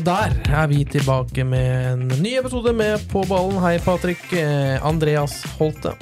[0.00, 3.58] Og der er vi tilbake med en ny episode med På ballen.
[3.60, 4.22] Hei, Patrick.
[4.32, 5.92] Eh, Andreas Holte.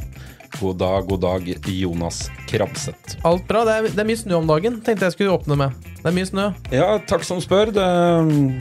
[0.60, 3.16] God dag, god dag, Jonas Krabseth.
[3.26, 3.64] Alt bra?
[3.66, 4.76] Det er, det er mye snø om dagen.
[4.86, 5.90] Tenkte jeg skulle åpne med.
[5.96, 6.44] Det er mye snø.
[6.70, 7.74] Ja, takk som spør.
[7.74, 7.88] Det,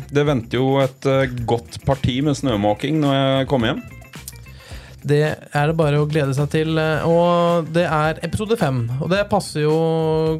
[0.10, 3.85] det venter jo et eh, godt parti med snømåking når jeg kommer hjem.
[5.08, 6.78] Det er det bare å glede seg til.
[7.08, 8.84] Og det er episode fem.
[9.00, 9.76] Og det passer jo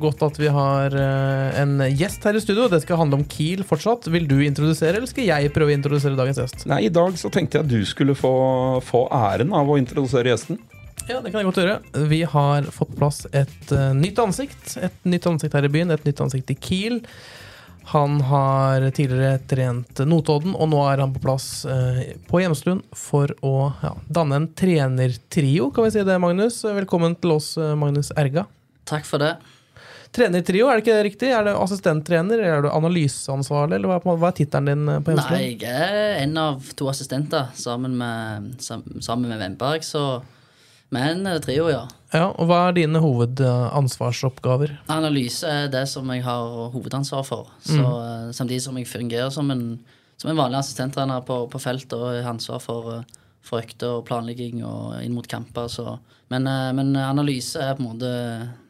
[0.02, 2.68] godt at vi har eh, en gjest her i studio.
[2.72, 4.09] Det skal handle om Kiel fortsatt.
[4.14, 6.66] Vil du introdusere, eller skal jeg prøve å introdusere dagens gjest?
[6.70, 8.34] Nei, I dag så tenkte jeg at du skulle få,
[8.86, 10.59] få æren av å introdusere gjesten.
[11.08, 12.06] Ja, det kan jeg godt gjøre.
[12.12, 14.74] Vi har fått plass et eh, nytt ansikt.
[14.84, 17.04] Et nytt ansikt her i byen, et nytt ansikt i Kiel.
[17.88, 23.32] Han har tidligere trent Notodden, og nå er han på plass eh, på Hjemstuen for
[23.48, 26.58] å ja, danne en trenertrio, kan vi si det, Magnus?
[26.68, 28.44] Velkommen til oss, eh, Magnus Erga.
[28.92, 29.38] Takk for det.
[30.12, 31.32] Trenertrio, er det ikke riktig?
[31.32, 35.40] Er det assistenttrener, eller er du analyseansvarlig, eller hva, hva er tittelen din på Hjemstuen?
[35.40, 40.10] Nei, jeg er en av to assistenter sammen med, sam, sammen med Vemberg, så
[40.94, 41.84] Men eh, trio, ja.
[42.14, 44.78] Ja, og Hva er dine hovedansvarsoppgaver?
[44.94, 47.52] Analyse er det som jeg har hovedansvar for.
[47.60, 48.34] Så mm.
[48.36, 49.66] Samtidig som jeg fungerer som en,
[50.16, 54.06] som en vanlig assistenttrener på, på felt og har ansvar for, eh, for økter og
[54.08, 55.68] planlegging og inn mot kamper.
[55.72, 55.98] Så.
[56.32, 58.16] Men, eh, men analyse er på en måte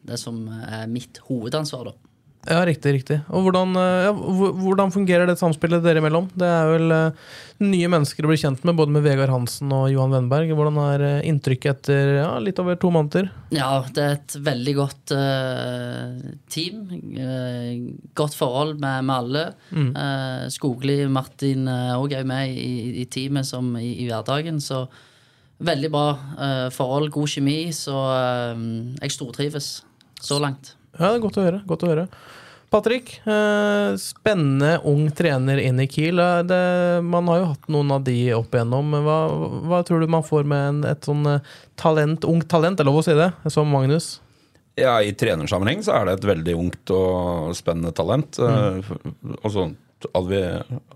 [0.08, 2.07] det som er mitt hovedansvar, da.
[2.48, 3.18] Ja, riktig, riktig.
[3.28, 6.30] Og hvordan, eh, ja, hvordan fungerer det samspillet dere imellom?
[6.32, 7.26] Det er vel eh,
[7.60, 10.54] nye mennesker å bli kjent med, både med Vegard Hansen og Johan Wennberg.
[10.56, 13.28] Hvordan er eh, inntrykket etter ja, litt over to måneder?
[13.52, 16.16] Ja, det er et veldig godt uh,
[16.54, 16.88] team.
[17.18, 19.44] Uh, godt forhold med, med alle.
[19.76, 24.86] Eh, Skogli, Martin òg er jo med i, i teamet som i, i hverdagen, så
[25.68, 26.08] veldig bra
[26.70, 27.96] forhold, god kjemi, så
[29.02, 29.72] jeg stortrives
[30.22, 30.76] så langt.
[30.98, 31.62] Ja, det er godt å høre.
[31.70, 32.06] godt å høre.
[32.70, 36.20] Patrick, eh, spennende ung trener inn i Kiel.
[36.20, 36.60] Eh, Det,
[37.04, 38.92] man har jo hatt noen av de opp igjennom.
[39.06, 39.18] Hva,
[39.70, 41.40] hva tror du man får med en, et sånn eh,
[41.80, 44.18] talent, ungt talent, det er lov å si det, som Magnus?
[44.78, 48.38] Ja, I trenersammenheng så er det et veldig ungt og spennende talent.
[48.38, 48.84] Mm.
[49.42, 49.64] og så
[50.14, 50.42] hadde, vi,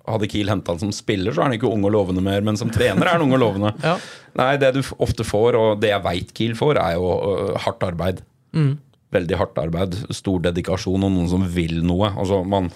[0.06, 2.60] hadde Kiel henta han som spiller, så er han ikke ung og lovende mer, men
[2.60, 3.72] som trener er han ung og lovende.
[3.88, 3.96] Ja.
[4.38, 7.10] Nei, det du ofte får, og det jeg veit Kiel får, er jo
[7.64, 8.22] hardt arbeid.
[9.12, 12.14] Veldig hardt arbeid, stor dedikasjon og noen som vil noe.
[12.16, 12.70] Altså, man,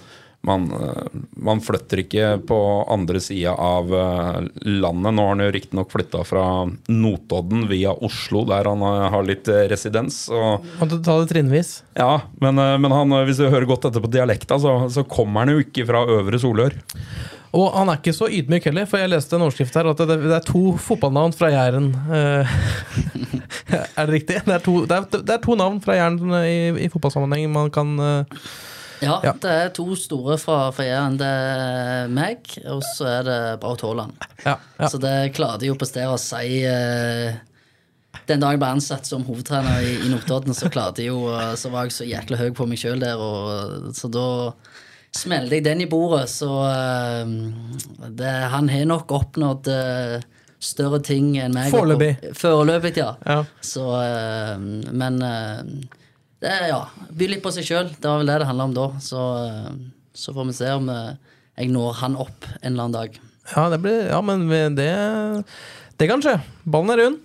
[0.46, 2.58] man, øh, man flytter ikke på
[2.92, 5.16] andre sida av øh, landet.
[5.16, 6.44] Nå har han jo riktignok flytta fra
[6.92, 10.26] Notodden via Oslo, der han øh, har litt residens.
[10.30, 11.78] Og Kan du ta det trinnvis?
[11.96, 15.56] ja, men, men han, hvis du hører godt etter på dialekta, så, så kommer han
[15.56, 16.76] jo ikke fra Øvre Solør.
[17.56, 20.18] Og han er ikke så ydmyk heller, for jeg leste en overskrift her at det,
[20.26, 21.90] det er to fotballnavn fra Jæren.
[22.12, 22.56] Eh,
[23.96, 24.42] er det riktig?
[24.44, 27.72] Det er to, det er, det er to navn fra Jæren i, i fotballsammenheng man
[27.72, 28.42] kan eh,
[29.04, 29.34] Ja, Ja.
[29.44, 31.18] det er to store fra, fra Jæren.
[31.20, 34.16] Det er meg, og så er det Braut Haaland.
[34.46, 34.58] Ja.
[34.80, 34.88] ja.
[34.92, 37.36] Så det klarte jo å prestere å si eh,
[38.28, 41.54] Den dagen jeg ble ansatt som hovedtrener i, i Notodden, så klarte jeg jo eh,
[41.60, 44.28] Så var jeg så jækla høy på meg sjøl der, og, så da
[45.16, 46.28] smelte jeg den i bordet.
[46.32, 47.26] Så uh,
[48.08, 50.18] det, han har nok oppnådd uh,
[50.60, 51.72] større ting enn meg.
[51.74, 52.34] Foreløpig.
[52.38, 53.14] Foreløpig, ja.
[53.26, 53.44] Ja.
[53.64, 54.56] Så uh,
[54.92, 56.82] Men det ja,
[57.16, 57.94] by litt på seg sjøl.
[57.94, 58.90] Det var vel det det handla om da.
[59.02, 59.22] Så,
[60.16, 63.22] så får vi se om jeg når han opp en eller annen dag.
[63.54, 64.90] Ja, det blir, ja men det,
[66.02, 66.36] det kan skje.
[66.66, 67.24] Ballen er rund.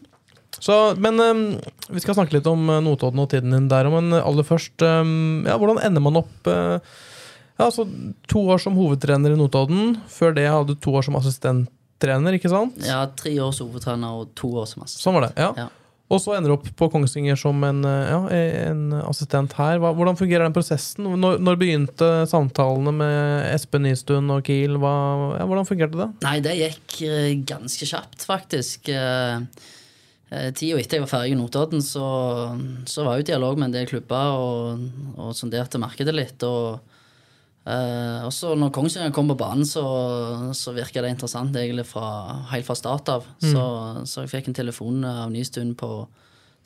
[0.60, 1.44] Så, men um,
[1.88, 3.88] vi skal snakke litt om Notodden og tiden din der.
[3.92, 6.98] Men aller først, um, ja, hvordan ender man opp eh,
[7.60, 7.84] ja, altså,
[8.32, 9.98] To år som hovedtrener i Notodden.
[10.08, 12.80] Før det hadde du to år som assistenttrener, ikke sant?
[12.86, 15.04] Ja, tre års hovedtrener og to år som assistent.
[15.04, 15.52] Sånn var det, ja.
[15.66, 15.68] Ja.
[16.10, 19.78] Og så ender du opp på Kongsvinger som en, ja, en assistent her.
[19.78, 21.06] Hva, hvordan fungerer den prosessen?
[21.06, 24.74] Når, når begynte samtalene med Espen Nystuen og Kiel?
[24.82, 24.94] Hva,
[25.38, 26.08] ja, hvordan fungerte det?
[26.26, 28.90] Nei, det gikk eh, ganske kjapt, faktisk.
[28.90, 29.36] Eh,
[30.34, 32.08] eh, Tida etter jeg var ferdig i Notodden, så,
[32.90, 34.82] så var jeg i dialog med en del klubber og,
[35.14, 36.42] og sonderte markedet litt.
[36.42, 36.89] Og,
[37.66, 39.84] eh, og så når Kongsvinger kom på banen, så,
[40.56, 42.08] så virka det interessant egentlig fra,
[42.54, 43.28] helt fra start av.
[43.42, 43.66] Så,
[44.08, 45.92] så jeg fikk en telefon av Nystuen på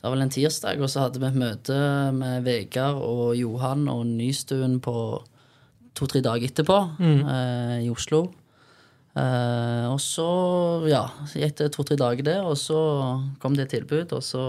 [0.05, 1.75] det var vel en tirsdag, og så hadde vi et møte
[2.13, 4.93] med Vegard og Johan og Nystuen på
[5.97, 8.27] to-tre dager etterpå eh, i Oslo.
[9.15, 10.27] Uh, og så,
[10.91, 12.77] ja, så gikk det to-tre dager der, og så
[13.39, 14.43] kom det et tilbud, og så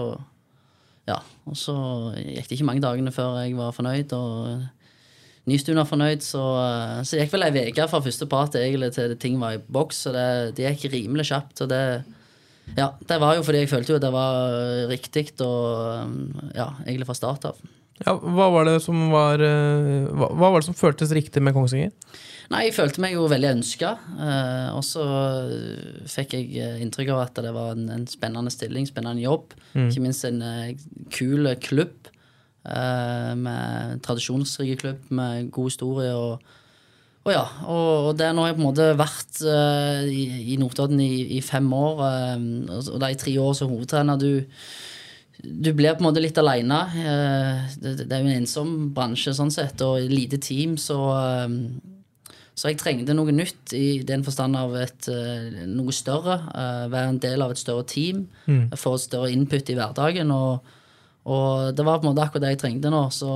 [1.07, 1.73] Ja, og så
[2.19, 4.65] gikk det ikke mange dagene før jeg var fornøyd, og
[5.47, 9.15] Nystuen var fornøyd, så, eh, så gikk vel ei uke fra første prat egentlig til
[9.21, 10.27] ting var i boks, så det,
[10.59, 11.63] det gikk rimelig kjapt.
[11.65, 11.83] og det
[12.75, 17.15] ja, det var jo fordi jeg følte jo det var riktig og ja, egentlig fra
[17.15, 17.61] start av.
[18.03, 21.55] Ja, hva var det som var eh, hva, hva var det som føltes riktig med
[21.55, 21.95] Kongsvinger?
[22.51, 23.89] Nei, jeg følte meg jo veldig ønska.
[24.23, 25.05] Eh, og så
[26.07, 29.55] fikk jeg eh, inntrykk av at det var en, en spennende stilling, spennende jobb.
[29.73, 30.77] Ikke minst en eh,
[31.13, 32.11] kul klubb.
[32.67, 36.13] Eh, med tradisjonsrik klubb med god historie.
[36.13, 36.41] og
[37.27, 40.55] og ja, og, det er nå har jeg på en måte vært uh, i, i
[40.55, 44.15] Notodden i, i fem år, Uh, og de tre år som hovedtrener.
[44.15, 44.45] Du,
[45.43, 46.77] du blir på en måte litt aleine.
[47.83, 51.01] det, det er jo en ensom bransje sånn sett, og lite team, så
[52.57, 55.11] så jeg trengte noe nytt i den forstand av et,
[55.67, 56.39] noe større.
[56.89, 58.23] være en del av et større team.
[58.73, 60.31] Få et større input i hverdagen.
[60.31, 60.76] Og,
[61.27, 63.01] og det var på en måte akkurat det jeg trengte nå.
[63.11, 63.27] Så,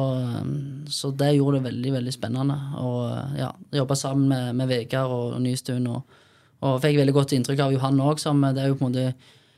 [0.87, 2.55] så det gjorde det veldig veldig spennende.
[2.79, 5.89] Og ja, Jobba sammen med, med Vegard og Nystuen.
[5.91, 6.17] Og,
[6.63, 9.13] og fikk veldig godt inntrykk av Johan òg, som det er jo på en måte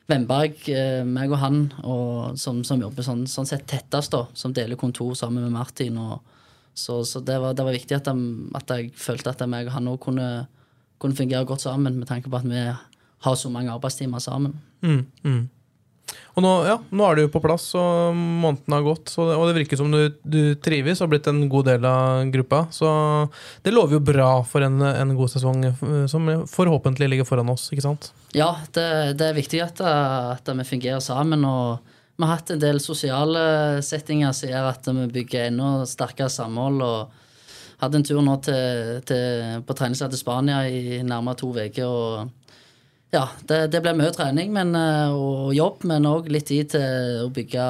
[0.10, 4.26] Vemberg, eh, meg og han, og som, som jobber sånn, sånn sett tettest, da.
[4.36, 5.96] Som deler kontor sammen med Martin.
[6.76, 9.78] så, så det, var, det var viktig at, jeg- at jeg følte at meg og
[9.78, 10.28] han òg kunne,
[11.00, 12.66] kunne fungere godt sammen, med tanke på at vi
[13.24, 14.58] har så mange arbeidstimer sammen.
[14.82, 15.44] Mm, mm.
[16.34, 19.12] Og nå, ja, nå er du på plass, og måneden har gått.
[19.14, 22.32] Det, og det virker som du, du trives og har blitt en god del av
[22.34, 22.64] gruppa.
[22.74, 22.90] Så
[23.66, 27.70] det lover jo bra for en, en god sesong eh, som forhåpentlig ligger foran oss.
[27.74, 28.12] ikke sant?
[28.34, 28.88] Ja, det,
[29.22, 31.46] det er viktig at, at vi fungerer sammen.
[31.46, 36.30] og vi har hatt en del sosiale settinger som gjør at vi bygger enda sterkere
[36.30, 36.82] samhold.
[36.82, 37.20] og
[37.82, 42.30] Hadde en tur nå til, til, på treningslag til Spania i nærmere to uker.
[43.14, 47.26] Ja, det, det ble mye trening men, eh, og jobb, men òg litt tid til
[47.28, 47.66] å bygge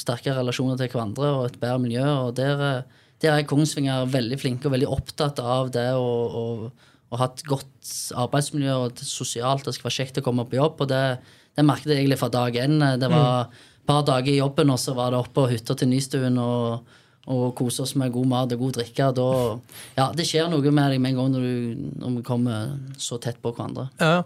[0.00, 2.06] sterke relasjoner til hverandre og et bedre miljø.
[2.26, 6.70] og Der, eh, der er Kongsvinger veldig flinke og veldig opptatt av det å,
[7.10, 7.92] ha et godt
[8.22, 9.66] arbeidsmiljø og det sosialt.
[9.66, 10.82] Det skal være kjekt å komme på jobb.
[10.82, 11.04] og det,
[11.58, 12.78] det merket jeg egentlig fra dag én.
[13.02, 15.90] Det var et par dager i jobben, og så var det opp på hytta til
[15.90, 16.86] Nystuen og,
[17.28, 19.10] og kose oss med god mat og god drikke.
[19.16, 19.26] Da,
[19.98, 23.20] ja, det skjer noe med deg med en gang når, du, når vi kommer så
[23.20, 23.88] tett på hverandre.
[24.00, 24.22] Ja,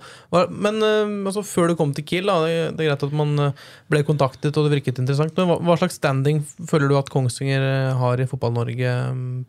[0.48, 3.64] Men eh, altså, før du kom til Kiel, da, det, er greit at man eh,
[3.90, 5.34] ble kontaktet og det virket interessant.
[5.36, 8.94] Men hva, hva slags standing føler du at Kongsvinger eh, har i Fotball-Norge?
[9.18, 9.40] mm,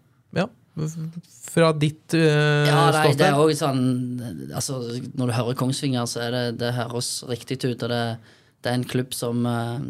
[0.42, 0.50] Ja,
[1.54, 4.82] fra ditt uh, Ja, nei, det er også sånn altså,
[5.16, 7.86] Når du hører Kongsvinger, så er det, det høres riktig ut.
[7.86, 8.02] Og det,
[8.66, 9.46] det er en klubb som,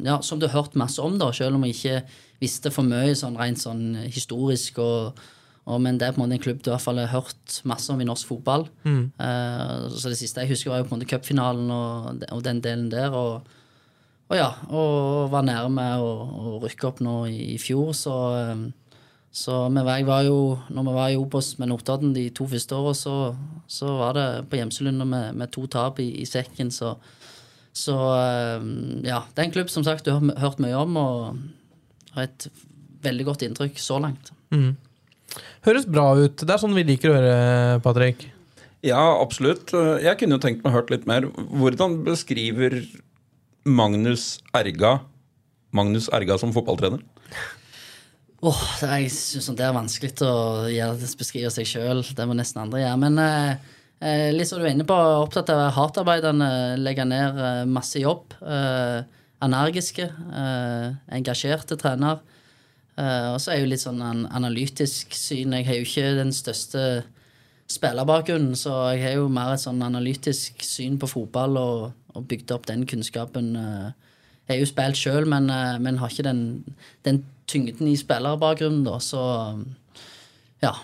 [0.05, 3.15] ja, som du har hørt masse om, da, selv om jeg ikke visste for mye
[3.17, 4.79] sånn rent sånn historisk.
[4.83, 5.19] Og,
[5.65, 7.59] og, men det er på en måte en klubb du i hvert fall har hørt
[7.67, 8.67] masse om i norsk fotball.
[9.17, 12.63] Eh, så det siste jeg husker, var jo på en måte cupfinalen og, og den
[12.65, 13.15] delen der.
[13.15, 13.45] Og,
[14.29, 18.65] og ja, og var nære med å, rykke opp nå i, i fjor, så eh,
[19.35, 22.75] så vi jeg var jo, når vi var i Obos med Notodden de to første
[22.77, 23.15] åra, så,
[23.67, 26.71] så var det på Gjemselunda med, med to tap i, i sekken.
[26.71, 26.93] Så,
[27.75, 28.69] så eh,
[29.03, 31.41] ja, det er en klubb som sagt du har hørt mye om, og
[32.15, 32.47] har et
[33.05, 34.31] veldig godt inntrykk så langt.
[35.65, 36.37] Høres bra ut.
[36.41, 38.27] Det er sånn vi liker å høre, Patrick.
[38.85, 39.71] Ja, absolutt.
[40.03, 41.25] Jeg kunne jo tenkt meg hørt litt mer.
[41.57, 42.79] Hvordan beskriver
[43.65, 44.99] Magnus Erga
[45.75, 47.01] Magnus Erga som fotballtrener?
[48.45, 52.03] Åh, det er- jeg syns det er vanskelig å gjøre, beskrive seg sjøl.
[52.15, 52.99] Det må nesten andre gjøre.
[52.99, 53.55] Men eh,
[54.01, 57.65] eh, litt som du er inne på, opptatt av å være hardtarbeidende, legge ned eh,
[57.65, 58.35] masse jobb.
[58.45, 59.01] Eh,
[59.43, 62.21] energiske, eh, engasjerte trener.
[62.97, 65.53] Eh, og så er jo litt sånn en analytisk syn.
[65.53, 67.03] Jeg har jo ikke den største
[67.67, 72.51] spillerbakgrunnen, så jeg har jo mer et sånn analytisk syn på fotball og, og bygd
[72.55, 73.55] opp den kunnskapen.
[73.55, 73.91] eh.
[74.45, 75.49] Jeg har jo spilt sjøl, men,
[75.81, 76.63] men har ikke den,
[77.03, 79.23] den tyngden i spillerbakgrunnen, da, så
[80.61, 80.75] ja.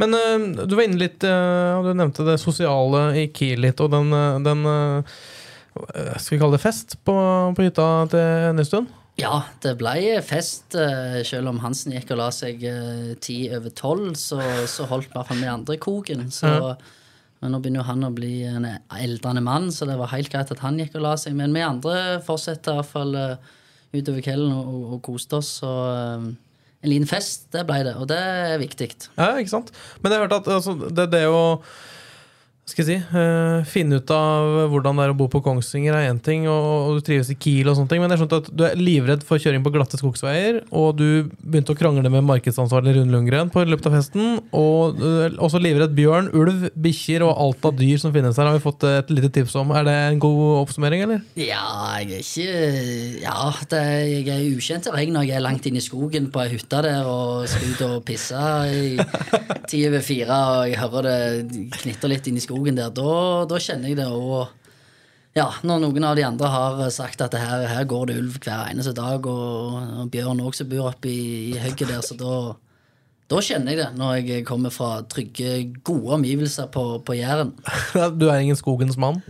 [0.00, 3.92] Men uh, du var inne litt uh, Du nevnte det sosiale i Kiel litt, og
[3.92, 5.18] den, eh, den uh,
[6.16, 7.16] Skal vi kalle det fest på,
[7.56, 8.88] på hytta til Nystuen?
[9.20, 9.92] Ja, det ble
[10.24, 10.72] fest.
[11.28, 12.62] Selv om Hansen gikk og la seg
[13.20, 14.38] ti over tolv, så,
[14.70, 16.22] så holdt i hvert fall vi andre koken.
[16.32, 16.48] Så,
[17.42, 18.64] Men nå begynner jo han å bli en
[18.96, 21.36] eldrende mann, så det var helt greit at han gikk og la seg.
[21.36, 23.52] Men vi andre fortsetter i hvert fall eh,
[23.98, 25.52] utover kvelden og, og, og koste oss.
[25.60, 25.74] Så
[26.80, 27.94] en liten fest, det ble det.
[28.00, 28.90] Og det er viktig.
[29.18, 29.72] Ja, ikke sant?
[30.00, 31.42] Men jeg hørte hørt at altså, det, det å
[32.70, 36.10] skal jeg si, uh, finne ut av hvordan det er å bo på Kongsvinger er
[36.10, 38.50] én ting, og, og du trives i Kiel og sånne ting, men jeg skjønte at
[38.54, 41.06] du er livredd for kjøring på glatte skogsveier, og du
[41.40, 45.96] begynte å krangle med markedsansvarlig Rune Lundgren på løpet av festen, og er også livredd
[45.96, 49.32] bjørn, ulv, bikkjer og alt av dyr som finnes her, har vi fått et lite
[49.34, 49.74] tips om.
[49.74, 51.24] Er det en god oppsummering, eller?
[51.40, 51.64] Ja,
[51.98, 55.84] jeg er ikke Ja, det, jeg er ukjent terreng når jeg er langt inne i
[55.84, 58.94] skogen på ei hytte der og skal ut og pisse i
[59.70, 62.90] ti over fire, og jeg hører det knitter litt inn i skogen der.
[62.94, 64.06] Da, da kjenner jeg det.
[64.06, 64.48] òg.
[65.34, 68.70] ja, når noen av de andre har sagt at her, her går det ulv hver
[68.70, 71.14] eneste dag, og, og bjørn òg som bor oppi
[71.52, 72.34] i høgget der, så da
[73.30, 77.52] da kjenner jeg det, når jeg kommer fra trygge, gode omgivelser på, på Jæren.
[78.18, 79.20] Du er ingen skogens mann?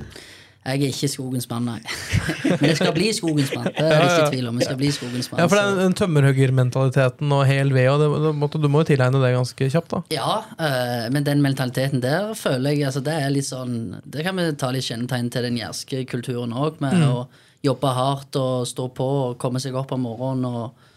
[0.60, 1.78] Jeg er ikke skogens mann, nei.
[2.60, 3.70] Men jeg skal bli skogens mann.
[3.72, 4.58] Det er det ikke tvil om.
[4.60, 5.40] Jeg skal bli skogens mann.
[5.40, 9.30] Ja, for den, den tømmerhuggermentaliteten og hel ved, og det, du må jo tilegne det
[9.32, 10.02] ganske kjapt, da.
[10.12, 14.36] Ja, øh, men den mentaliteten der føler jeg altså, Det er litt sånn Det kan
[14.36, 17.24] vi ta litt kjennetegn til den jærske kulturen òg, med å
[17.64, 20.90] jobbe hardt og stå på og komme seg opp om morgenen og,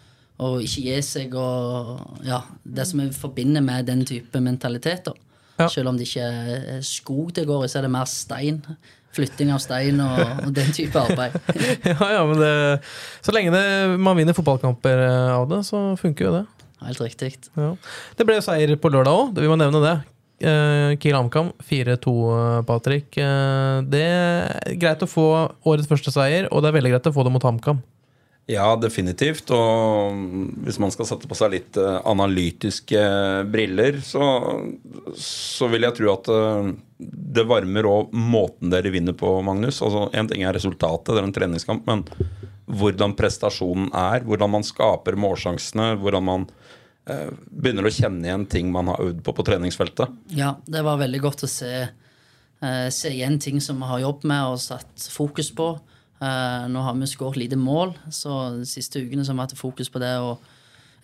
[0.44, 5.16] og ikke gi seg og Ja, det som vi forbinder med den type mentalitet, da.
[5.56, 5.70] Ja.
[5.70, 8.60] Selv om det ikke er skog det går i, så er det mer stein.
[9.14, 11.36] Flytting av stein og, og den type arbeid.
[11.94, 12.50] Ja, ja, men det,
[13.24, 13.64] Så lenge det,
[14.00, 16.42] man vinner fotballkamper eh, av det, så funker jo det.
[16.84, 17.30] Helt riktig.
[17.56, 17.70] Ja.
[18.18, 19.94] Det ble seier på lørdag òg, vi må nevne det.
[20.44, 23.10] Eh, Kiel Amcam 4-2, eh, Patrick.
[23.94, 25.28] Det er greit å få
[25.64, 27.80] årets første seier, og det er veldig greit å få det mot HamKam.
[28.50, 29.48] Ja, definitivt.
[29.56, 30.16] Og
[30.66, 33.00] hvis man skal sette på seg litt eh, analytiske
[33.48, 34.24] briller, så,
[35.16, 36.72] så vil jeg tro at eh,
[37.38, 39.80] det varmer òg måten dere vinner på, Magnus.
[39.84, 42.04] Altså, Én ting er resultatet, det er en treningskamp, men
[42.68, 46.46] hvordan prestasjonen er, hvordan man skaper målsjansene, hvordan man
[47.08, 50.20] eh, begynner å kjenne igjen ting man har øvd på på treningsfeltet.
[50.36, 51.72] Ja, det var veldig godt å se,
[52.60, 55.74] eh, se igjen ting som vi har jobbet med og satt fokus på.
[56.24, 59.90] Eh, nå har vi skåret lite mål, så de siste ukene har vi hatt fokus
[59.92, 60.14] på det.
[60.22, 60.40] Og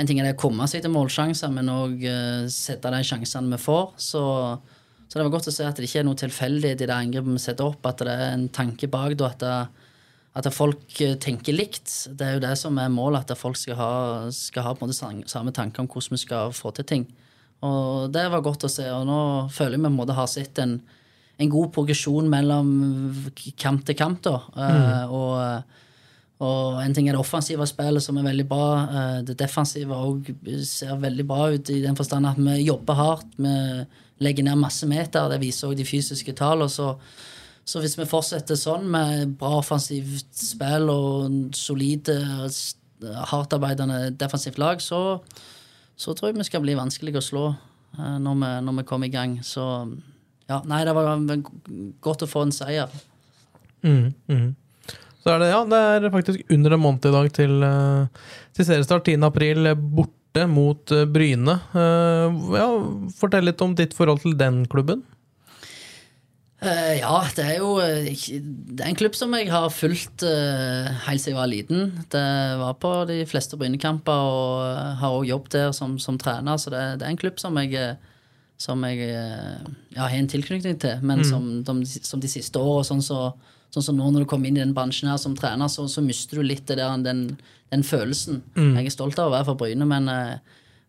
[0.00, 3.52] en ting er det å komme seg til målsjanser, men òg eh, sette de sjansene
[3.52, 3.92] vi får.
[4.00, 4.22] Så,
[5.04, 7.36] så det var godt å se at det ikke er noe tilfeldighet i det angrepet
[7.36, 9.82] vi setter opp, at det er en tanke bak da, at,
[10.40, 11.90] at folk eh, tenker likt.
[12.14, 13.92] Det er jo det som er målet, at folk skal ha,
[14.34, 17.10] skal ha på en måte samme tanke om hvordan vi skal få til ting.
[17.66, 19.20] Og det var godt å se, og nå
[19.52, 20.78] føler jeg vi på en måte har sett en,
[21.40, 22.70] en god progresjon mellom
[23.58, 24.20] kamp til kamp.
[24.26, 24.34] da.
[24.56, 25.62] Eh, og,
[26.40, 28.66] og en ting er det offensive spillet, som er veldig bra.
[28.84, 30.30] Eh, det defensive òg
[30.68, 33.34] ser veldig bra ut, i den forstand at vi jobber hardt.
[33.40, 33.56] Vi
[34.20, 35.28] legger ned masse meter.
[35.32, 36.68] Det viser òg de fysiske tallene.
[36.72, 36.90] Så,
[37.64, 42.18] så hvis vi fortsetter sånn med bra offensivt spill og solide,
[42.50, 42.76] s-
[43.30, 45.20] hardtarbeidende defensivt lag, så,
[45.96, 47.44] så tror jeg vi skal bli vanskelig å slå
[47.96, 49.38] eh, når vi, når vi kommer i gang.
[49.44, 49.64] Så
[50.50, 51.14] ja, nei, det var
[52.02, 52.90] godt å få en seier.
[55.20, 55.78] Så er det, ja, det
[56.08, 58.26] er faktisk under en måned i dag til, eh,
[58.56, 59.04] til seriestart.
[59.04, 59.20] 10.
[59.28, 61.58] april borte mot eh, Bryne.
[61.76, 62.68] Eh, Ja,
[63.18, 65.04] fortell litt om ditt forhold til den klubben.
[66.60, 71.38] Ja, det er jo Det er en klubb som jeg har fulgt helt siden jeg
[71.38, 71.86] var liten.
[72.12, 72.24] Det
[72.60, 76.82] var på de fleste Brynekamper og har også jobb der som, som trener, så det,
[77.00, 77.96] det er en klubb som jeg,
[78.60, 81.00] som jeg eh, ja, har en tilknytning til.
[81.06, 83.20] Men som, de, som de siste årene, sånn så,
[83.72, 86.04] sånn som nå når du kommer inn i den bransjen her som trener, så, så
[86.04, 87.26] mister du litt det der, den,
[87.72, 88.42] den følelsen.
[88.56, 90.10] Jeg er stolt av å være fra Bryne, men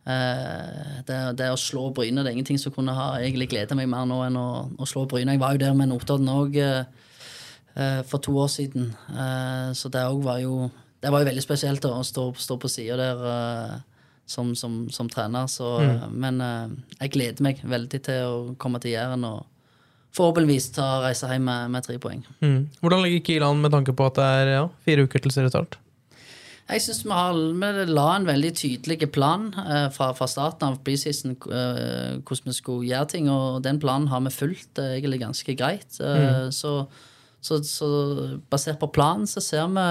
[0.01, 3.85] Eh, det, det å slå Bryne det er ingenting som kunne ha egentlig gleda meg
[3.91, 4.47] mer nå enn å,
[4.81, 5.35] å slå Bryne.
[5.35, 6.57] Jeg var jo der med Notodden òg
[8.09, 10.65] for to år siden, uh, så det òg var jo
[10.99, 13.21] Det var jo veldig spesielt da, å stå, stå på sida der
[14.25, 15.47] som, som, som trener.
[15.51, 16.17] Så, mm.
[16.23, 19.45] Men eh, jeg gleder meg veldig til å komme til Jæren og
[20.15, 22.25] forhåpentligvis ta reise hjem med, med tre poeng.
[22.43, 22.65] Mm.
[22.81, 25.79] Hvordan ligger Kiel an med tanke på at det er ja, fire uker til seriestart?
[26.71, 27.13] Jeg syns vi,
[27.59, 32.55] vi la en veldig tydelig plan eh, fra, fra starten av preseason eh, hvordan vi
[32.55, 35.99] skulle gjøre ting, og den planen har vi fulgt eh, egentlig ganske greit.
[35.99, 36.75] Eh, så,
[37.43, 37.89] så, så
[38.51, 39.87] basert på planen så ser, vi,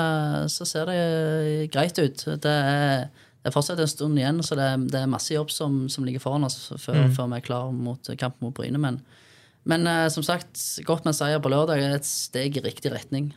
[0.52, 2.24] så ser det eh, greit ut.
[2.40, 3.10] Det er,
[3.40, 6.04] det er fortsatt en stund igjen, så det er, det er masse jobb som, som
[6.04, 8.76] ligger foran oss før, før vi er klar mot kamp mot Bryne.
[8.80, 8.98] Men,
[9.70, 13.30] men uh, som sagt, godt med seier på lørdag er et steg i riktig retning.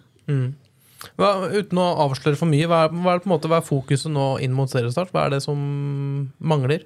[1.19, 3.69] Hva, uten å avsløre for mye, hva er, hva er, på en måte, hva er
[3.69, 5.15] fokuset nå inn mot seriestart?
[5.15, 5.63] Hva er det som
[6.39, 6.83] mangler?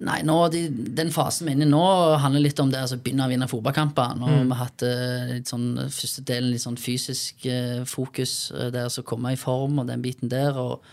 [0.00, 0.62] Nei, nå, de,
[0.96, 1.82] Den fasen vi er inne i nå,
[2.20, 4.12] handler litt om det altså begynne å vinne fotballkamper.
[4.20, 4.88] Nå har vi hatt
[5.32, 9.88] litt sånn, første delen litt sånn fysisk eh, fokus, det å komme i form og
[9.88, 10.60] den biten der.
[10.60, 10.84] og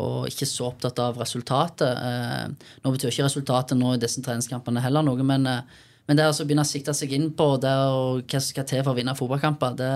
[0.00, 1.90] og ikke så opptatt av resultatet.
[1.92, 6.24] Eh, nå betyr ikke resultatet nå i disse treningskampene heller noe, men, eh, men det
[6.24, 8.94] å altså begynne å sikte seg inn på det og hva som skal til for
[8.94, 9.92] å vinne fotballkamper, det,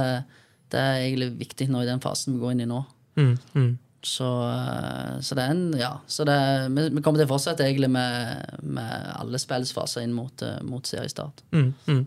[0.74, 2.82] det er egentlig viktig nå i den fasen vi går inn i nå.
[3.16, 3.72] Mm, mm.
[4.06, 5.94] Så, eh, så det er en Ja.
[6.06, 6.36] Så det,
[6.76, 11.42] vi, kommer til å fortsette egentlig med, med alle spillets faser inn mot, mot seriestart.
[11.56, 12.04] Mm, mm.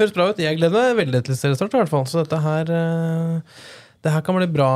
[0.00, 0.40] Høres bra ut.
[0.42, 2.06] Jeg gleder meg veldig til seriestart, i hvert fall.
[2.10, 3.60] Så dette her eh,
[4.04, 4.68] det her kan bli bra,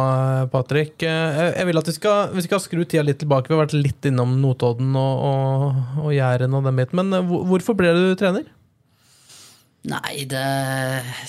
[0.53, 1.03] Patrick.
[1.05, 3.51] Eh, Jeg vil at vi skal, vi skal skru tida litt tilbake.
[3.51, 6.97] Vi har vært litt innom Notodden og, og, og Jæren og den biten.
[7.03, 8.47] Men eh, hvorfor ble du trener?
[9.89, 10.41] Nei, det,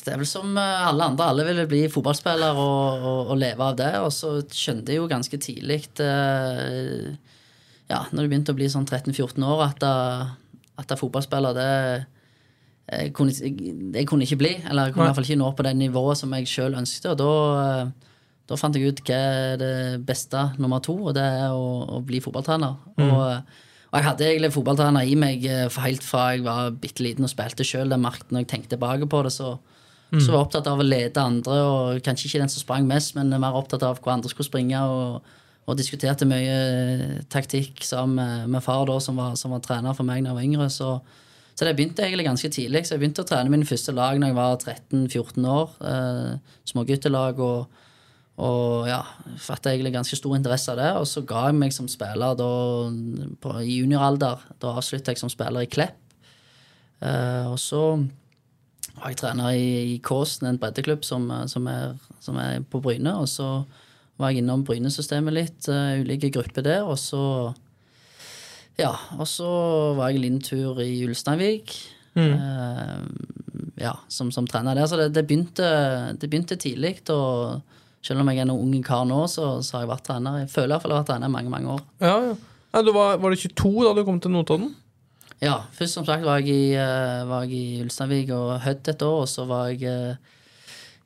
[0.04, 1.28] det er vel som eh, alle andre.
[1.34, 3.92] Alle ville bli fotballspiller og, og, leve av det.
[4.06, 5.82] Og så skjønte jeg jo ganske tidlig,
[7.90, 11.70] ja, når du begynte å bli sånn 13-14 år, at, da- at fotballspiller det
[12.90, 14.52] jeg kunne, jeg, kunne ikke bli.
[14.70, 17.10] Eller jeg kunne i hvert fall ikke nå på det nivået som jeg sjøl ønsket.
[17.14, 17.32] Og da,
[17.64, 18.12] eh,
[18.50, 19.74] da fant jeg ut hva er det
[20.08, 21.66] beste nummer to, og det er å,
[21.98, 22.78] å bli fotballtrener.
[22.98, 27.06] Og, eh, og jeg hadde egentlig fotballtrener i meg eh, helt fra jeg var bitte
[27.06, 27.94] liten og spilte sjøl.
[27.94, 29.56] Når jeg tenkte tilbake på det, så,
[30.14, 33.14] så var jeg opptatt av å lede andre, og kanskje ikke den som sprang mest,
[33.18, 34.82] men mer opptatt av hvor andre skulle springe.
[34.82, 35.36] og
[35.70, 39.94] og diskuterte mye eh, taktikk sammen med, med far, da, som var, som var trener
[39.94, 40.70] for meg da jeg var yngre.
[40.74, 40.96] Så,
[41.60, 42.86] så det begynte egentlig ganske tidlig.
[42.88, 45.74] Så jeg begynte å trene mine første lag når jeg var 13-14 år.
[45.90, 47.82] Eh, småguttelag og,
[48.40, 49.02] og ja,
[49.44, 50.94] fatta egentlig ganske stor interesse av det.
[51.02, 52.48] Og så ga jeg meg som spiller da,
[53.44, 54.46] på, i junioralder.
[54.64, 56.00] Da avslutta jeg som spiller i Klepp.
[57.04, 57.84] Eh, og så
[58.94, 63.18] var jeg trener i, i Kåsen, en breddeklubb som, som, er, som er på Bryne.
[63.20, 63.50] Og så
[64.16, 66.88] var jeg innom Bryne-systemet litt, uh, ulike grupper der.
[66.88, 67.52] Og så
[68.80, 69.50] ja, og så
[69.98, 71.76] var jeg en liten tur i Ulsteinvik.
[72.20, 73.00] Eh,
[73.80, 74.88] ja, som, som trener der.
[74.92, 75.68] Så det, det, begynte,
[76.20, 76.98] det begynte tidlig.
[77.14, 77.62] Og
[78.04, 80.42] selv om jeg er en ung kar nå, så, så har jeg vært trener.
[80.44, 81.84] Jeg føler i hvert fall jeg har vært trener i mange mange år.
[82.04, 82.36] Ja, ja.
[82.70, 84.74] Nei, du var, var det 22 da du kom til Notodden?
[85.42, 89.06] Ja, først som sagt var jeg i, eh, var jeg i Ulsteinvik og Hødd et
[89.08, 90.18] år, og så var jeg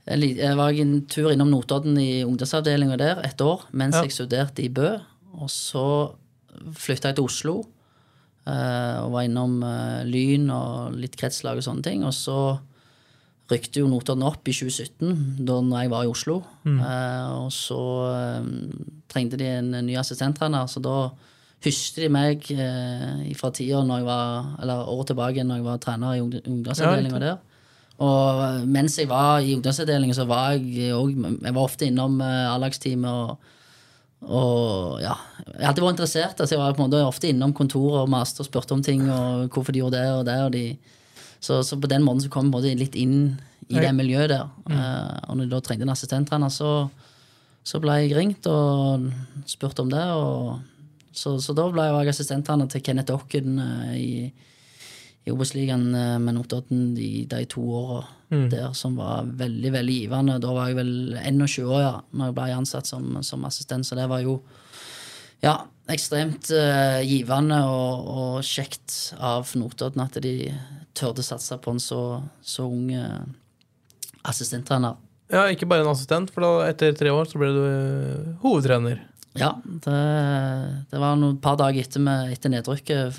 [0.03, 4.01] jeg eh, var en tur innom Notodden i ungdomsavdelinga der et år mens Ja.
[4.03, 4.89] jeg studerte i Bø.
[5.39, 5.86] Og så
[6.78, 7.56] flytta jeg til Oslo
[8.47, 12.04] eh, og var innom eh, Lyn og litt kretslag og sånne ting.
[12.08, 12.38] Og så
[13.52, 16.39] rykte jo Notodden opp i 2017, da jeg var i Oslo.
[16.63, 16.80] Mm.
[17.43, 17.80] og så
[18.15, 18.52] eh,
[19.12, 20.97] trengte de en ny assistenttrener, så da
[21.63, 25.82] hysste de meg eh, fra tida når jeg var, eller året tilbake når jeg var
[25.84, 27.49] trener i ungd- ungdomsavdelinga Ja, der.
[28.04, 31.12] Og mens jeg var i ungdomsavdelingen, så var jeg òg
[31.45, 33.38] Jeg var ofte innom eh, A-lagsteamet og
[34.24, 36.40] og ja, jeg har alltid vært interessert.
[36.40, 39.06] Altså jeg var på en måte ofte innom kontoret og maste og spurte om ting,
[39.12, 40.38] og hvorfor de gjorde det og det.
[40.46, 40.66] Og de,
[41.44, 43.36] så, så på den måten så kom jeg litt inn
[43.68, 44.48] i det miljøet der.
[44.72, 46.88] Eh, og når de da trengte en assistenttrener, så,
[47.64, 49.10] så ble jeg ringt og
[49.50, 50.06] spurt om det.
[50.16, 50.60] Og
[51.12, 54.14] så, så da ble jeg assistenttrener til Kenneth Dokken eh, i,
[55.28, 58.04] i Obos-ligaen eh, med Notodden de, de to åra
[58.52, 60.39] der, som var veldig veldig givende.
[60.43, 63.98] Da var jeg vel 21 år ja, når jeg ble ansatt som, som assistent, så
[64.00, 64.39] det var jo
[65.43, 65.58] ja,
[65.91, 70.36] ekstremt uh, givende og, og kjekt av Notodden at de
[70.96, 73.24] tørde satse på en så, så ung eh,
[74.30, 75.00] assistenttrener.
[75.34, 79.02] Ja, ikke bare en assistent, for da, etter tre år så ble du eh, hovedtrener.
[79.34, 80.02] Ja, det,
[80.91, 83.17] det var noen par dager etter, med, etter nedrykket.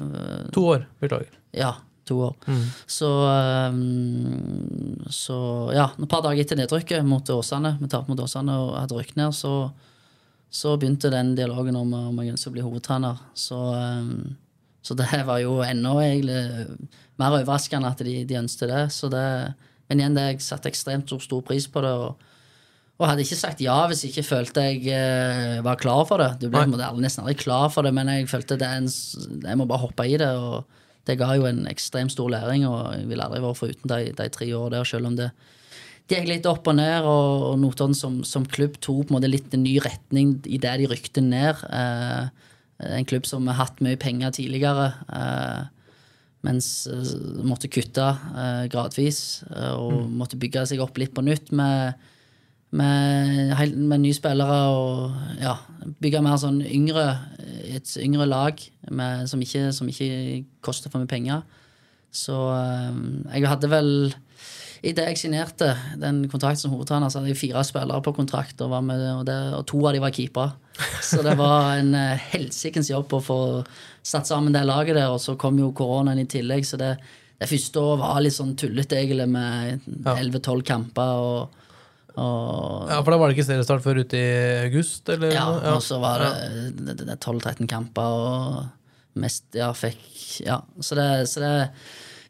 [0.54, 1.34] To år, beklager.
[1.50, 1.72] Ja,
[2.08, 2.34] to år.
[2.90, 5.38] Så, ehm, så
[5.74, 9.20] ja, et par dager etter nedrykket mot Åsane, vi tapte mot Åsane og hadde rykket
[9.20, 9.70] ned, så,
[10.50, 13.24] så begynte den dialogen om, om jeg ønsket å bli hovedtrener.
[13.38, 14.36] Så, ehm,
[14.84, 16.78] så det var jo enda egentlig
[17.20, 18.84] mer overraskende at de, de ønsket det.
[18.92, 19.26] Så det.
[19.88, 21.96] Men igjen, det, jeg satte ekstremt stor, stor pris på det.
[22.04, 22.30] og
[22.94, 26.36] og hadde ikke sagt ja hvis jeg ikke følte jeg eh, var klar for det.
[26.38, 28.90] Du ble nesten aldri klar for det, men jeg følte det er en,
[29.42, 30.30] jeg må bare hoppe i det.
[30.30, 30.62] Og
[31.08, 34.28] det ga jo en ekstremt stor læring, og jeg ville aldri vært foruten de, de
[34.32, 35.30] tre årene der, selv om det
[36.04, 39.16] det gikk litt opp og ned, og, og Notodden som, som klubb tok på en
[39.16, 41.62] måte litt en ny retning i det de rykte ned.
[41.64, 42.26] Eh,
[42.98, 45.62] en klubb som har hatt mye penger tidligere, eh,
[46.44, 47.14] mens eh,
[47.48, 48.04] måtte kutte
[48.36, 51.96] eh, gradvis eh, og måtte bygge seg opp litt på nytt med
[52.74, 55.58] med, med nye spillere og ja,
[56.02, 57.06] bygge mer sånn yngre
[57.74, 58.60] et yngre lag
[58.90, 61.42] med, som, ikke, som ikke koster for mye penger.
[62.14, 63.00] Så eh,
[63.34, 63.90] jeg hadde vel
[64.84, 68.68] Idet jeg signerte den kontrakten som hovedtrener, så hadde jeg fire spillere på kontrakt, og,
[68.68, 70.50] var med, og, det, og to av de var keepere.
[71.00, 73.38] Så det var en uh, helsikens jobb å få
[74.04, 76.90] satt sammen det laget der, og så kom jo koronaen i tillegg, så det,
[77.40, 81.16] det første året var litt sånn tullete, egentlig, med 11-12 kamper.
[81.16, 81.64] og
[82.20, 84.30] og, Ja, For da var det ikke seriestart før ute i
[84.68, 85.08] august?
[85.10, 85.34] Eller?
[85.34, 86.32] ja, og så var det,
[86.78, 90.00] det, det, det 12-13 kamper og mest Ja, fikk
[90.44, 90.60] Ja.
[90.82, 91.54] Så det, så det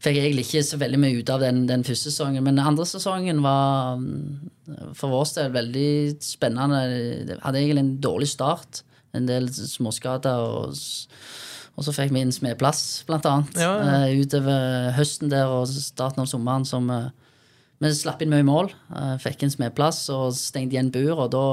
[0.05, 2.44] fikk egentlig ikke så veldig mye ut av den, den første sesongen.
[2.44, 5.92] Men den andre sesongen var mm, for vår del veldig
[6.25, 6.83] spennende.
[7.31, 8.83] Det hadde egentlig en dårlig start.
[9.16, 10.44] En del småskader.
[10.44, 10.77] Og,
[11.75, 13.57] og så fikk vi inn smedplass, blant annet.
[13.61, 13.99] Ja, ja.
[14.05, 17.09] eh, utover høsten der og starten av sommeren som eh,
[17.83, 18.71] Vi slapp inn mye mål.
[18.95, 21.19] eh, fikk en smedplass og stengte igjen bur.
[21.27, 21.47] Og da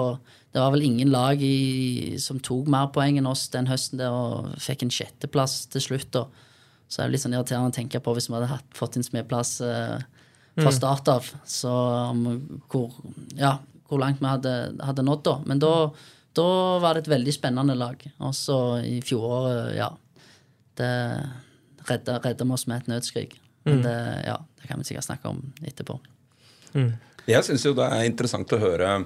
[0.52, 4.12] det var vel ingen lag i, som tok mer poeng enn oss den høsten der
[4.12, 6.16] og fikk en sjetteplass til slutt.
[6.20, 6.32] Og,
[6.92, 9.06] Så er det litt sånn irriterende å tenke på hvis vi hadde hatt, fått en
[9.08, 10.02] smedplass eh,
[10.60, 11.30] fra start av.
[11.48, 12.26] Så om
[12.68, 12.92] hvor,
[13.40, 15.38] ja, hvor langt vi hadde, hadde nådd da.
[15.48, 15.72] Men da,
[16.36, 16.48] da
[16.84, 18.04] var det et veldig spennende lag.
[18.20, 19.94] Og så i fjoråret, ja
[20.76, 20.92] Det
[21.88, 23.40] redda vi oss med et nødskrik.
[23.67, 25.97] Men det, ja, det kan vi sikkert snakke om etterpå.
[27.30, 29.02] Jeg syns jo det er interessant å høre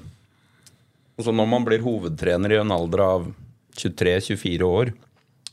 [1.16, 3.26] altså Når man blir hovedtrener i en alder av
[3.80, 4.92] 23-24 år,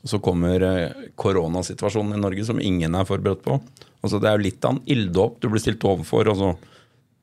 [0.03, 3.57] så kommer eh, koronasituasjonen i Norge som ingen er forberedt på.
[4.03, 6.27] Altså Det er jo litt av en ilddåp du blir stilt overfor.
[6.33, 6.53] Altså,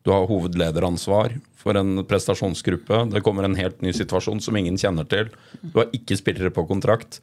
[0.00, 3.02] du har hovedlederansvar for en prestasjonsgruppe.
[3.12, 5.28] Det kommer en helt ny situasjon som ingen kjenner til.
[5.60, 7.20] Du har ikke spillere på kontrakt.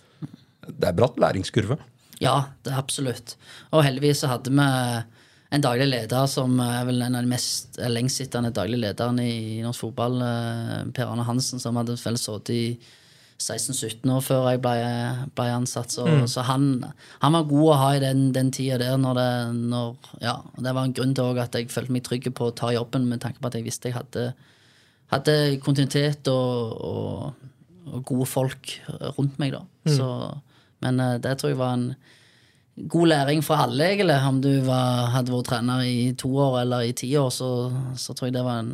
[0.67, 1.79] Det er bratt læringskurve.
[2.23, 3.35] Ja, det er absolutt.
[3.71, 4.67] Og heldigvis så hadde vi
[5.55, 9.85] en daglig leder som er vel en av de mest lengstsittende daglige lederne i norsk
[9.85, 12.63] fotball, eh, Per Arne Hansen, som hadde vel sittet i
[13.37, 14.75] 16-17 år før jeg ble,
[15.37, 15.93] ble ansatt.
[15.93, 16.81] Så, så han,
[17.21, 18.97] han var god å ha i den, den tida der.
[18.99, 19.29] Når det,
[19.69, 22.73] når, ja, det var en grunn til at jeg følte meg trygg på å ta
[22.73, 24.31] jobben, med tanke på at jeg visste jeg hadde,
[25.13, 27.49] hadde kontinuitet og, og,
[27.93, 28.73] og gode folk
[29.19, 29.53] rundt meg.
[29.53, 29.61] da.
[29.85, 30.09] Så,
[30.85, 31.89] men eh, det tror jeg var en
[32.77, 34.17] god læring for alle, egentlig.
[34.29, 37.51] Om du var, hadde vært trener i to år eller i ti år, så,
[37.97, 38.73] så tror jeg det var en,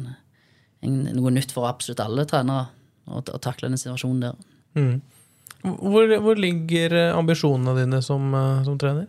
[0.84, 2.68] en, noe nytt for absolutt alle trenere.
[3.04, 4.38] Å, å takle den situasjonen der.
[5.64, 9.08] Hvor, hvor ligger eh, ambisjonene dine som, eh, som trener?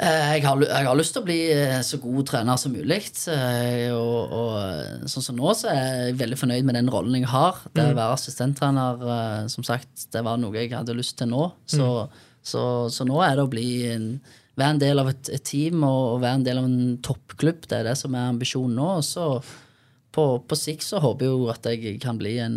[0.00, 3.00] Eh, Jeg har, jeg har lyst til å bli eh, så god trener som mulig.
[3.28, 7.28] eh, Og, og sånn som nå, så er jeg veldig fornøyd med den rollen jeg
[7.28, 7.60] har.
[7.76, 11.50] Det å være assistenttrener, som sagt, det var noe jeg hadde lyst til nå.
[11.68, 12.08] Så,
[12.42, 14.06] så, så nå er det å bli en,
[14.56, 17.68] være en del av et, et team og, og være en del av en toppklubb.
[17.68, 18.88] Det er det som er ambisjonen nå.
[19.02, 19.28] Og så
[20.12, 22.56] på, på sikt så håper jeg jo at jeg kan bli en,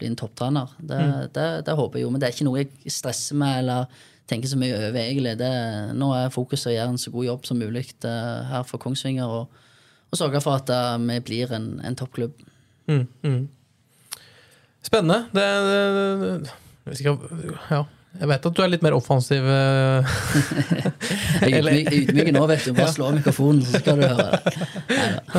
[0.00, 0.72] bli en topptrener.
[0.80, 0.98] Det,
[1.36, 4.50] det, det håper jeg jo, men det er ikke noe jeg stresser med eller tenker
[4.50, 5.36] så mye over, egentlig.
[5.40, 5.52] Det,
[5.98, 9.28] nå er fokuset å gjøre en så god jobb som mulig eh, her for Kongsvinger,
[9.28, 9.64] og,
[10.12, 12.36] og sørge for at eh, vi blir en, en toppklubb.
[12.90, 13.42] Mm, mm.
[14.82, 15.24] Spennende.
[15.34, 16.54] Det, det,
[16.88, 17.14] det ikke,
[17.70, 17.84] ja.
[18.18, 19.46] jeg vet at du er litt mer offensiv.
[19.46, 20.16] eh,
[21.42, 22.72] Jeg er ydmyk, nå, vet du.
[22.76, 24.40] Bare slå av mikrofonen, så skal du høre.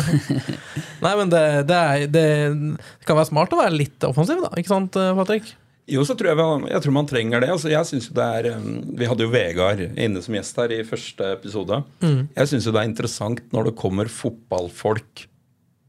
[1.04, 4.54] Nei, men det, det, er, det, det kan være smart å være litt offensiv, da.
[4.60, 5.54] Ikke sant, Patrick?
[5.92, 7.50] Jo, så tror jeg, jeg tror man trenger det.
[7.52, 10.72] Altså, jeg synes jo det er um, Vi hadde jo Vegard inne som gjest her
[10.72, 11.82] i første episode.
[12.02, 15.26] Jeg syns det er interessant når det kommer fotballfolk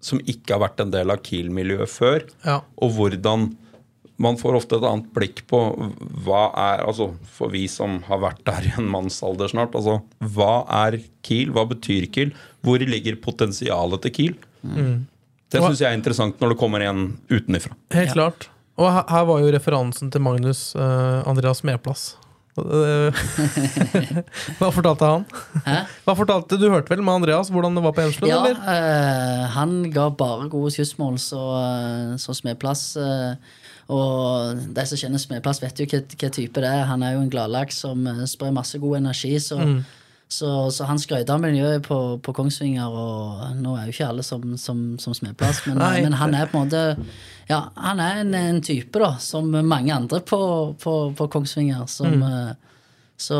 [0.05, 2.59] som ikke har vært en del av Kiel-miljøet før, Ja.
[2.77, 3.47] og hvordan
[4.21, 5.59] man får ofte et annet blikk på
[6.27, 10.67] hva er Altså for vi som har vært der i en mannsalder snart, altså hva
[10.85, 11.51] er Kiel?
[11.57, 12.35] Hva betyr Kiel?
[12.63, 14.37] Hvor ligger potensialet til Kiel?
[15.51, 17.75] Det syns jeg er interessant når det kommer en utenifra.
[17.95, 18.49] Helt klart.
[18.75, 22.15] Og her, her var jo referansen til Magnus uh, Andreas Medplass.
[22.55, 23.11] Eh,
[24.61, 25.25] Hva fortalte han?
[25.65, 25.79] Hæ?
[26.07, 28.31] Hva fortalte, Du hørte vel med Andreas hvordan det var på Enslund?
[28.31, 28.61] Ja, eller?
[28.71, 31.43] eh, han ga bare gode skussmål, så,
[32.23, 33.59] så Smedplass eh,
[33.91, 36.87] Og de som kjenner Smedplass, vet jo hva, type det er.
[36.93, 39.35] Han er jo en gladlaks som sprer masse god energi.
[39.43, 39.59] Så,
[40.31, 44.25] så, så han skrøt av miljøet på, på Kongsvinger, og nå er jo ikke alle
[44.27, 46.85] som, som, som Smedplass, men, men han er på en måte
[47.51, 50.39] Ja, han er en, en type, da, som mange andre på,
[50.81, 52.55] på, på Kongsvinger, som Mm.
[53.21, 53.37] så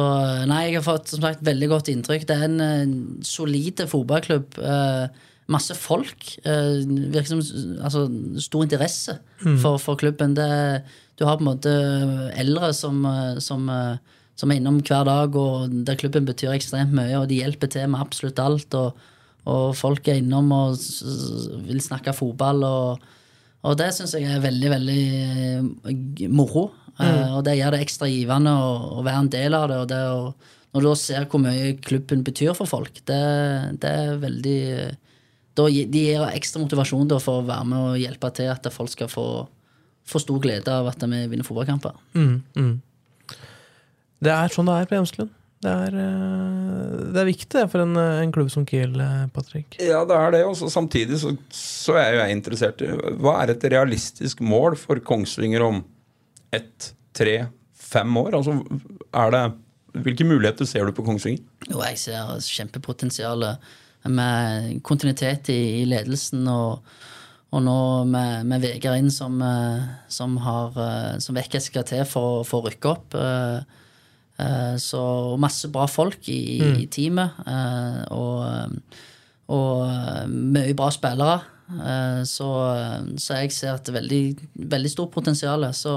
[0.47, 2.27] nei, jeg har fått som sagt veldig godt inntrykk.
[2.29, 2.93] Det er en en
[3.27, 4.59] solid fotballklubb.
[4.62, 5.09] eh,
[5.51, 6.38] masse folk.
[6.45, 7.40] Eh, virker som
[7.85, 8.05] altså,
[8.40, 9.19] stor interesse
[9.61, 10.35] for, for klubben.
[10.35, 10.83] Det,
[11.19, 11.73] du har på en måte
[12.40, 13.97] eldre som, eh, som, eh,
[14.37, 17.88] som er innom hver dag, og der klubben betyr ekstremt mye, og de hjelper til
[17.93, 18.75] med absolutt alt.
[18.75, 18.97] Og,
[19.47, 20.79] og folk er innom og
[21.69, 22.64] vil snakke fotball.
[22.64, 23.01] og
[23.64, 26.70] og det syns jeg er veldig, veldig eh, moro.
[26.94, 27.33] Mm.
[27.35, 29.79] og det gjør det ekstra givende å, å være en del av det.
[29.83, 30.18] Og det å,
[30.74, 33.22] når du da ser hvor mye klubben betyr for folk, det,
[33.83, 34.61] det er veldig
[35.55, 38.90] da, De gir ekstra motivasjon da, for å være med og hjelpe til at folk
[38.90, 39.27] skal få,
[40.07, 41.94] få stor glede av at vi vinner fotballkamper.
[42.18, 42.74] Mm, mm.
[44.24, 45.31] Det er sånn det er på Hjemslund.
[45.64, 49.79] Det er, eh, det er viktig for en, eh, en klubb som Kiel, eh, Patrick.
[49.81, 50.42] Ja, det er det.
[50.44, 52.90] Og samtidig så, så er jo jeg interessert i
[53.22, 55.85] Hva er et realistisk mål for Kongsvinger om
[56.53, 58.40] ett, tre, fem år?
[58.40, 58.59] Altså,
[59.12, 59.44] er det
[59.94, 61.38] Hvilke muligheter ser du på Kongsvinger?
[61.70, 63.44] Jo, jeg ser kjempepotensial
[64.11, 66.48] med kontinuitet i, i ledelsen.
[66.48, 66.83] og
[67.55, 67.77] og nå
[68.11, 69.38] med, med Vegard inn som,
[70.11, 70.74] som, har,
[71.22, 73.14] som vet hva skal til for, for å rykke opp.
[73.14, 73.84] Eh,
[74.83, 75.01] så
[75.38, 76.79] masse bra folk i, mm.
[76.83, 77.37] i teamet.
[78.11, 78.73] Og,
[79.55, 81.37] og mye bra spillere.
[82.27, 82.49] Så,
[83.14, 84.25] så, jeg ser et veldig,
[84.75, 85.68] veldig stort potensial.
[85.70, 85.94] Så,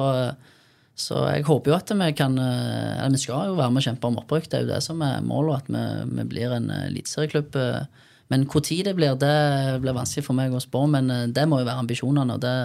[0.93, 4.11] så, jeg håper jo at vi kan Eller vi skal jo være med og kjempe
[4.11, 4.51] om opprykk.
[4.51, 7.57] Det er jo det som er målet, at vi, vi blir en eliteserieklubb.
[8.27, 11.61] Men når det blir, det blir vanskelig for meg å spå, men eh, det må
[11.61, 12.35] jo være ambisjonene.
[12.35, 12.57] og det,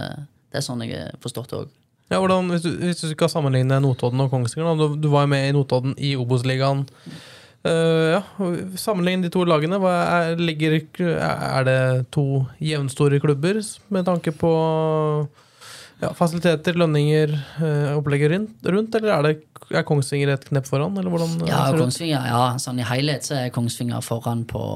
[0.51, 1.71] det er sånn jeg har forstått det òg.
[2.13, 5.33] Ja, hvordan, hvis, du, hvis, du, skal sammenligne Notodden og Kongsvinger, du, du, var jo
[5.33, 6.85] med i Notodden i Obos-ligaen.
[7.63, 8.21] Uh, ja,
[8.77, 9.79] Sammenlign de to lagene.
[9.89, 11.79] Er, ligger, er, det
[12.13, 13.63] to jevnstore klubber
[13.95, 14.51] med tanke på
[16.03, 20.99] ja, fasiliteter, lønninger, uh, opplegget rundt, eller er, det, er Kongsvinger et knepp foran?
[20.99, 24.67] Hvordan, ja, Kongsvinger, ja, sånn I helhet så er Kongsvinger foran på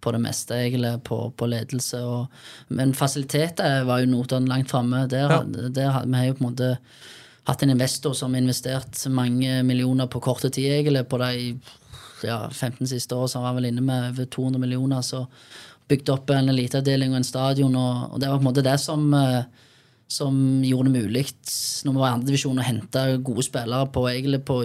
[0.00, 2.00] på det meste, egentlig, på, på ledelse.
[2.04, 5.06] Og, men fasiliteter var jo Notodden langt framme.
[5.10, 5.40] Der, ja.
[5.68, 6.70] der, vi har jo på en måte
[7.48, 11.32] hatt en investor som har investert mange millioner på korte tid, egentlig, på de
[12.26, 15.02] ja, 15 siste årene, så han var vel inne med over 200 millioner.
[15.02, 15.24] Så
[15.90, 18.76] bygde opp en eliteavdeling og en stadion, og, og, det var på en måte det
[18.82, 19.42] som uh,
[20.10, 20.34] som
[20.66, 21.22] gjorde det mulig
[21.86, 24.02] når vi var i andredivisjon å hente gode spillere på
[24.46, 24.56] på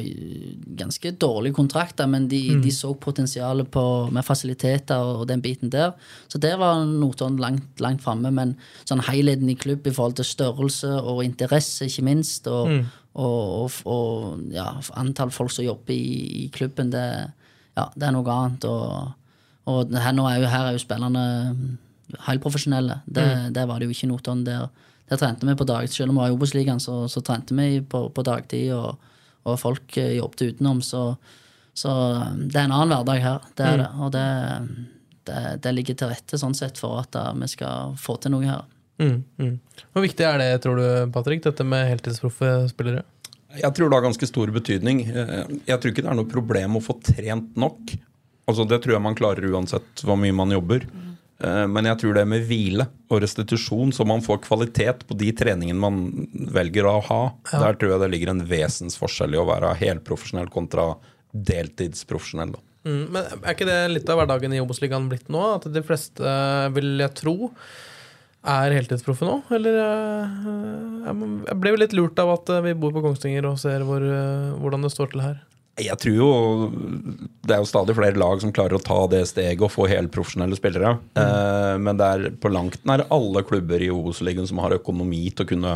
[0.80, 2.62] ganske dårlige kontrakter, men de, mm.
[2.64, 5.94] de så potensialet på, med fasiliteter og den biten der.
[6.28, 8.56] Så der var Notodden langt, langt framme, men
[8.90, 12.84] sånn helheten i klubb i forhold til størrelse og interesse, ikke minst, og, mm.
[13.14, 17.06] og, og, og ja, antall folk som jobber i, i klubben, det,
[17.78, 18.66] ja, det, er noe annet.
[18.66, 19.14] Og,
[19.94, 21.24] her, er jo, her er jo spillerne
[22.26, 23.00] helprofesjonelle.
[23.06, 23.54] Det, mm.
[23.54, 24.46] det var det jo ikke i Notodden.
[24.50, 24.68] der
[25.10, 27.82] der trente vi på dag, Selv om vi var i Obos-ligaen, så, så, trente vi
[27.82, 28.98] på, på dagtid, og,
[29.44, 30.82] og, folk eh, jobbet utenom.
[30.82, 31.16] Så,
[31.74, 33.50] så, um, det er en annen hverdag her.
[33.54, 33.84] Det er mm.
[33.84, 33.90] det.
[34.02, 34.28] Og det,
[35.30, 38.48] det, det, ligger til rette sånn sett for at da, vi skal få til noe
[38.48, 38.66] her.
[39.02, 39.56] Mm, mm.
[39.94, 43.04] Hvor viktig er det, tror du, Patrick, dette med heltidsproffe spillere?
[43.56, 45.06] Jeg tror det har ganske stor betydning.
[45.06, 47.94] Eh, jeg tror ikke det er noe problem å få trent nok.
[48.50, 50.86] Altså Det tror jeg man klarer uansett hvor mye man jobber.
[50.90, 51.15] Mm.
[51.44, 55.32] Eh, men jeg tror det med hvile og restitusjon, så man får kvalitet på de
[55.36, 57.64] treningene man velger å ha, ja.
[57.66, 60.94] der tror jeg det ligger en vesensforskjell i å være helprofesjonell kontra
[61.36, 62.56] deltidsprofesjonell.
[62.86, 65.42] Mm, men er ikke det litt av hverdagen i Obos-ligaen blitt nå?
[65.58, 67.36] At de fleste, eh, vil jeg tro,
[68.46, 69.40] er heltidsproffe nå?
[69.58, 70.40] Eller eh,
[71.10, 74.06] Jeg ble litt lurt av at vi bor på Kongsvinger og ser hvor,
[74.62, 75.42] hvordan det står til her.
[75.76, 76.30] Jeg tror jo
[77.44, 80.56] det er jo stadig flere lag som klarer å ta det steget og få helprofesjonelle
[80.56, 80.94] spillere.
[81.18, 81.20] Mm.
[81.24, 85.44] Eh, men det er på langt nær alle klubber i Obos-ligaen som har økonomi til
[85.44, 85.74] å kunne,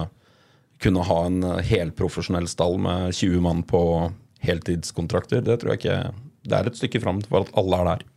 [0.80, 3.84] kunne ha en helprofesjonell stall med 20 mann på
[4.48, 5.44] heltidskontrakter.
[5.44, 6.00] Det tror jeg ikke
[6.48, 8.08] Det er et stykke fram for at alle er der.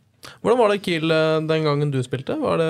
[0.43, 2.35] Hvordan var det Kiel eh, den gangen du spilte?
[2.39, 2.69] Var det,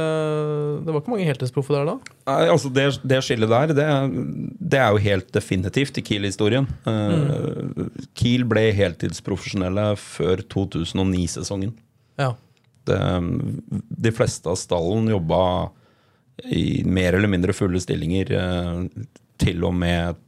[0.85, 1.97] det, var ikke mange heltidsproffe der da?
[2.29, 3.87] Nei, altså det, det skillet der, det,
[4.59, 6.67] det, er jo helt definitivt i Kiel-historien.
[6.89, 7.93] Eh, mm.
[8.17, 11.75] Kiel ble heltidsprofesjonelle før 2009-sesongen.
[12.21, 12.35] Ja.
[12.85, 15.39] de fleste av stallen jobba
[16.43, 19.03] i mer eller mindre fulle stillinger eh,
[19.41, 20.21] til og med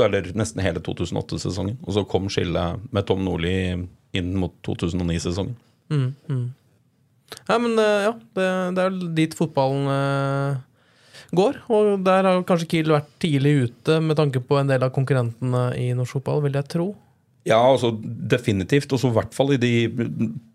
[0.00, 1.76] Eller nesten hele 2008-sesongen.
[1.86, 3.54] Og så kom skillet med Tom Nordli
[4.18, 5.54] inn mot 2009-sesongen.
[5.92, 6.44] Mm, mm.
[7.48, 10.60] Ja, men eh, ja, det, det er dit fotballen uh,
[11.36, 11.62] går.
[11.72, 15.70] Og der har kanskje Kiel vært tidlig ute med tanke på en del av konkurrentene
[15.80, 16.92] i norsk fotball, vil jeg tro.
[17.44, 18.92] Ja, altså definitivt.
[18.96, 19.72] Og så i hvert fall i de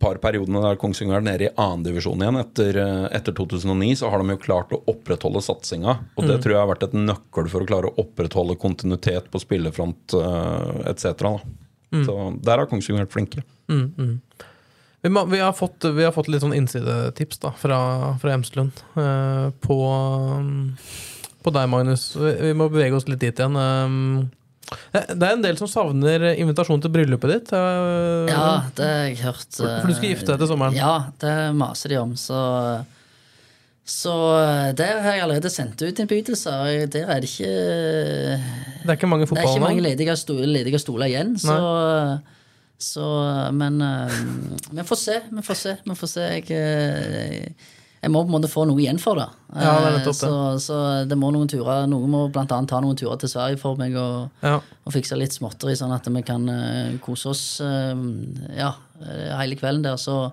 [0.01, 4.23] par periodene der Kongsvinger er nede i annendivisjon igjen etter, eh, etter, 2009, så har
[4.23, 5.99] de jo klart å opprettholde satsinga.
[6.17, 6.43] Og det mm.
[6.45, 10.17] tror jeg har vært et nøkkel for å klare å opprettholde kontinuitet på spillefront
[10.89, 11.29] etc.
[11.93, 12.05] Mm.
[12.07, 13.45] Så der har Kongsvinger vært flinke.
[13.69, 14.47] Mm, mm.
[15.01, 17.79] Vi, må, vi, har fått, vi, har fått, litt sånn innsidetips da, fra,
[18.19, 19.77] fra Emslund uh, på,
[21.39, 22.11] på, deg, Magnus.
[22.19, 23.55] Vi, vi, må bevege oss litt dit igjen.
[23.55, 24.27] Um,
[24.91, 27.53] det er en del som savner invitasjon til bryllupet ditt.
[27.55, 29.47] Uh, ja, det har jeg hørt.
[29.55, 30.75] For, for, du skal gifte deg til sommeren?
[30.77, 32.11] Ja, det maser de om.
[32.19, 32.41] Så,
[33.87, 34.15] så
[34.75, 36.89] der har jeg allerede sendt ut innbydelser.
[36.91, 37.53] Der er det ikke
[38.83, 39.47] Det er ikke mange fotballer.
[39.47, 41.33] Det er ikke mange ledige, ledige stoler igjen.
[41.39, 41.45] Nei.
[41.47, 42.35] Så
[42.79, 43.05] så,
[43.51, 44.07] men uh,
[44.71, 45.19] vi får se.
[45.29, 45.75] Vi får se.
[45.83, 46.27] Vi får se.
[46.31, 49.25] Jeg, eh, jeg, må på en måte få noe igjen for det.
[49.51, 50.31] Ja, det er så,
[50.63, 50.77] så,
[51.09, 54.29] det må noen turer Noen må annet ta noen turer til Sverige for meg og,
[54.45, 54.61] ja.
[54.63, 56.47] og fikse litt småtteri, sånn at vi kan
[57.03, 58.71] kose oss ja,
[59.41, 59.99] hele kvelden der.
[59.99, 60.29] Så,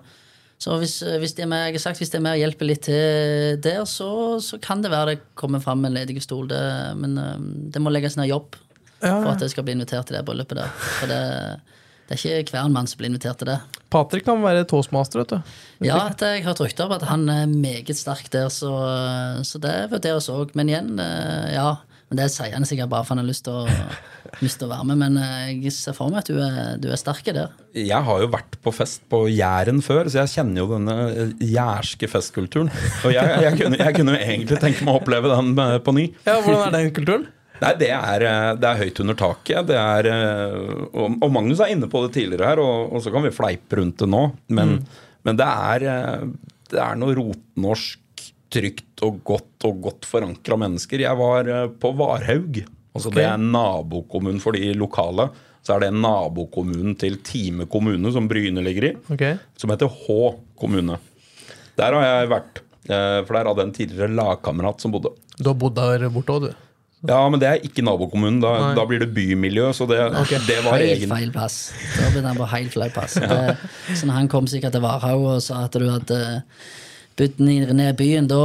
[0.55, 2.71] så hvis, hvis, det er med, jeg har sagt, hvis det er med og hjelper
[2.71, 6.47] litt til der, så, så kan det være det kommer fram en ledig stol.
[6.47, 6.63] Det,
[6.95, 7.19] men
[7.75, 8.55] det må legges ned jobb
[9.01, 10.77] for at jeg skal bli invitert til det bryllupet der.
[11.01, 11.25] For det
[12.07, 13.57] det er ikke hver mann som blir invitert til det.
[13.91, 15.57] Patrick kan være toastmaster, vet du.
[15.87, 18.71] Ja, det, jeg har hørt rykter om at han er meget sterk der, så,
[19.47, 20.55] så det vurderes òg.
[20.57, 21.75] Men igjen, eh, ja.
[22.07, 23.65] Men Det sier han sikkert bare for han har lyst til å,
[24.45, 24.99] lyst til å være med.
[25.03, 27.51] Men eh, jeg ser for meg at du er, du er sterk der.
[27.75, 31.33] Jeg har jo vært på fest på Jæren før, så jeg kjenner jo denne eh,
[31.51, 32.71] jærske festkulturen.
[33.03, 35.51] Og jeg, jeg, kunne, jeg kunne egentlig tenke meg å oppleve den
[35.83, 36.07] på ny.
[36.23, 37.27] Ja, Hvordan er den kulturen?
[37.63, 39.69] Nei, det er, eh, det er høyt under taket.
[39.71, 40.57] Det er, eh,
[40.91, 43.79] og, og Magnus er inne på det tidligere her, og, og så kan vi fleipe
[43.79, 44.23] rundt det nå.
[44.53, 44.77] Men,
[45.25, 48.03] men det, er, eh, det er noe rotnorsk,
[48.47, 51.01] trygt og godt og godt forankra mennesker.
[51.03, 51.49] Jeg var
[51.81, 52.61] på Varhaug.
[52.95, 55.27] Altså Det er nabokommunen for de lokale.
[55.67, 59.35] Så er det nabokommunen til Time kommune, som Bryne ligger i, okay.
[59.59, 60.95] som heter Hå kommune.
[61.77, 62.63] Der har jeg vært.
[62.87, 65.11] For der hadde jeg en tidligere lagkamerat som bodde.
[65.35, 66.66] Du har bodd der borte òg, du.
[67.05, 68.39] Ja, men det er ikke nabokommunen.
[68.41, 69.69] Da, da blir det bymiljø.
[69.75, 69.99] Så det,
[70.47, 71.57] det var Helt egen feil plass.
[71.93, 73.19] Da ble han på helt feil plass.
[73.21, 73.57] Det,
[73.99, 76.21] så når han kom sikkert til Varhaug og sa at du hadde
[77.17, 78.41] bodd ned ned i byen, da,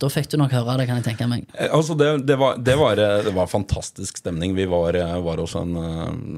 [0.00, 1.46] da fikk du nok høre det, kan jeg tenke meg.
[1.54, 4.54] Eh, Altså det, det, var, det, var, eh, det var fantastisk stemning.
[4.56, 5.74] Vi var, eh, var hos en,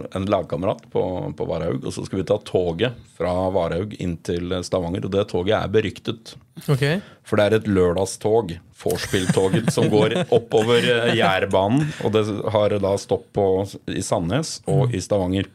[0.06, 1.02] en lagkamerat på,
[1.36, 1.84] på Varhaug.
[1.84, 5.08] Og så skulle vi ta toget fra Varhaug inn til Stavanger.
[5.08, 6.36] Og det toget er beryktet.
[6.66, 7.00] Okay.
[7.26, 10.84] For det er et lørdagstog, vorspiel-toget, som går oppover
[11.16, 11.88] Jærbanen.
[12.04, 13.46] Og det har da stopp på,
[13.92, 15.48] i Sandnes og i Stavanger.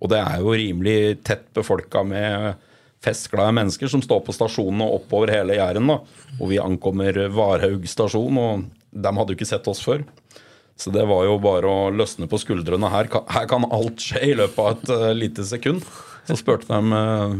[0.00, 0.98] Og det er jo rimelig
[1.28, 2.54] tett befolka med
[3.04, 5.88] festglade mennesker som står på stasjonene oppover hele Jæren.
[5.88, 6.00] da.
[6.38, 10.04] Og vi ankommer Varhaug stasjon, og de hadde jo ikke sett oss før.
[10.80, 12.88] Så det var jo bare å løsne på skuldrene.
[12.92, 15.84] Her kan, her kan alt skje i løpet av et uh, lite sekund.
[16.28, 17.34] Så spurte de uh,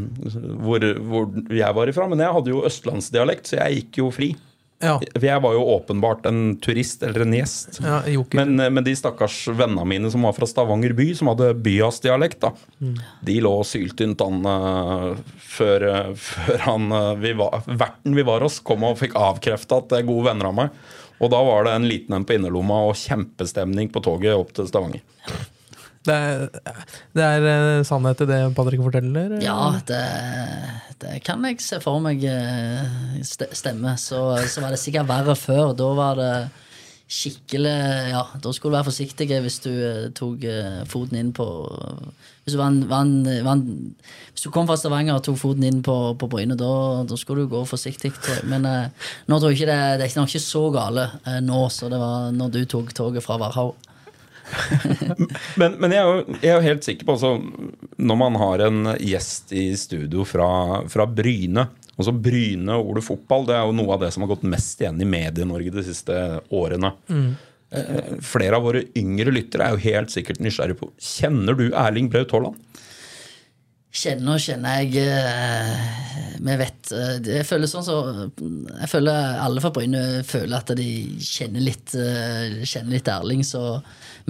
[0.60, 4.34] hvor, hvor jeg var ifra, men jeg hadde jo østlandsdialekt, så jeg gikk jo fri.
[4.80, 4.94] Ja.
[5.20, 7.80] Jeg var jo åpenbart en turist eller en gjest.
[7.84, 7.98] ja
[8.32, 12.40] Men, eh, men de stakkars vennene mine som var fra Stavanger by, som hadde byasdialekt,
[12.40, 12.54] da,
[13.28, 16.88] de lå syltynt an eh, før, eh, før han,
[17.20, 20.48] vi var, verten vi var hos, kom og fikk avkrefta at det er gode venner
[20.48, 20.82] av meg.
[21.20, 24.70] Og da var det en liten en på innerlomma og kjempestemning på toget opp til
[24.70, 25.04] Stavanger.
[26.00, 26.46] Det er,
[27.12, 29.34] det er eh, sannhet i det Patrick forteller?
[29.44, 30.00] Ja, det,
[31.02, 33.98] det kan jeg se for meg eh, stemme.
[34.00, 35.74] Så, så var det sikkert verre før.
[35.76, 36.32] Da var det
[37.10, 37.74] skikkelig
[38.12, 40.46] Ja, da skulle du være forsiktig hvis du eh, tok
[40.88, 41.44] foten inn på
[42.46, 43.92] Hvis du, var en, var en, var en,
[44.30, 46.72] hvis du kom fra Stavanger og tok foten inn på, på Bryne, da,
[47.04, 48.14] da skulle du gå forsiktig.
[48.48, 51.06] Men nå tror jeg ikke det, det er nok ikke så gale
[51.44, 53.89] nå så det var når du tok toget fra Varhaug.
[55.60, 57.30] Men, men jeg, er jo, jeg er jo helt sikker på altså,
[58.02, 60.48] Når man har en gjest i studio fra,
[60.90, 61.66] fra Bryne
[62.00, 64.80] altså Bryne og Ole Fotball det er jo noe av det som har gått mest
[64.80, 66.14] igjen i Medie-Norge de siste
[66.56, 66.94] årene.
[67.12, 67.26] Mm.
[68.24, 72.32] Flere av våre yngre lyttere er jo helt sikkert nysgjerrig på Kjenner du Erling Braut
[72.34, 72.56] Haaland?
[73.90, 77.96] Kjenner og kjenner jeg eh, Vi vet eh, Jeg føler sånn så
[78.38, 83.80] Jeg føler alle fra Bryne føler at de kjenner litt eh, Kjenner litt Erling, så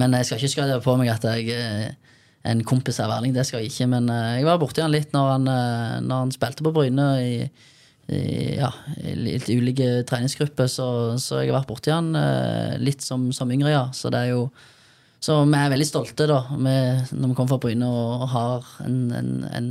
[0.01, 1.93] Men jeg skal ikke skryte på meg at jeg er
[2.49, 3.35] en kompis av Erling.
[3.37, 3.85] Det skal jeg ikke.
[3.93, 5.49] Men jeg var borti han litt når han,
[6.07, 7.35] når han spilte på Bryne i,
[8.09, 8.21] i,
[8.57, 8.71] ja,
[9.05, 10.87] i litt ulike treningsgrupper, så,
[11.21, 12.15] så jeg har vært borti han
[12.81, 13.83] litt som, som yngre, ja.
[13.93, 14.47] Så det er jo
[15.21, 19.01] så vi er veldig stolte da, med, når vi kommer fra Bryne og har en,
[19.13, 19.67] en, en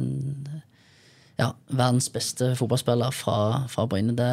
[1.40, 4.14] ja, verdens beste fotballspiller fra, fra Bryne.
[4.18, 4.30] Det,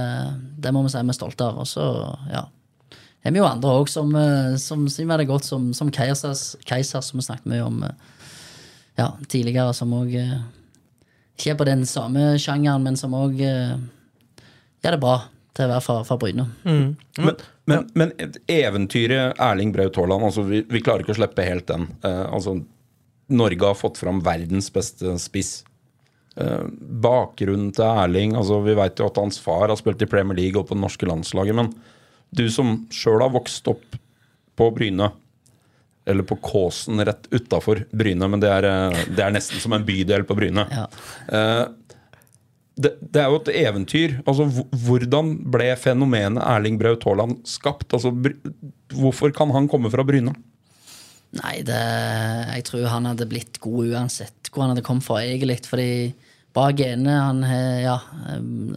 [0.60, 1.62] det må vi si vi er stolte av.
[1.62, 1.86] Og så
[2.28, 2.42] ja,
[3.24, 7.16] er vi jo andre òg som, eh, som sier det godt, som, som Keisers, som
[7.16, 7.96] vi snakket mye om eh,
[9.00, 15.00] ja, tidligere, som òg ikke er på den samme sjangeren, men som òg gjør det
[15.00, 15.16] bra
[15.56, 16.46] til å være fra, fra Bryne.
[16.64, 17.36] Men,
[17.70, 18.12] men, men
[18.52, 21.88] eventyret Erling Braut Haaland altså vi, vi klarer ikke å slippe helt den.
[22.04, 22.58] Uh, altså,
[23.32, 25.58] Norge har fått fram verdens beste spiss.
[26.36, 26.68] Uh,
[27.00, 30.60] bakgrunnen til Erling altså Vi vet jo at hans far har spilt i Premier League
[30.60, 31.56] og på det norske landslaget.
[31.56, 31.72] Men
[32.36, 33.96] du som sjøl har vokst opp
[34.56, 35.10] på Bryne,
[36.06, 39.84] eller på Kåsen rett utafor Bryne, men det er, eh, det er nesten som en
[39.84, 40.64] bydel på Bryne.
[40.70, 40.86] Ja.
[41.28, 41.64] Eh,
[42.76, 44.18] det, det er jo et eventyr.
[44.28, 44.46] Altså,
[44.84, 47.88] Hvordan ble fenomenet Erling Braut Haaland skapt?
[47.96, 48.12] Altså,
[48.92, 50.34] hvorfor kan han komme fra Bryna?
[51.36, 51.80] Nei, det,
[52.52, 55.58] jeg tror han hadde blitt god uansett hvor han hadde kommet fra, egentlig.
[55.68, 55.90] Fordi
[56.56, 57.42] bra gene, han,
[57.82, 57.96] ja,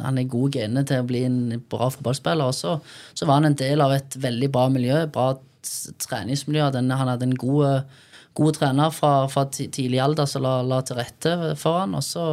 [0.04, 1.42] han er god gene til å bli en
[1.72, 2.52] bra fotballspiller.
[2.52, 2.80] også.
[3.14, 5.34] så, var han en del av et veldig bra miljø, bra
[6.08, 6.72] treningsmiljø.
[6.72, 8.00] Han hadde en god,
[8.40, 11.96] god trener fra, fra tidlig alder som la, la til rette for han.
[12.00, 12.26] Og så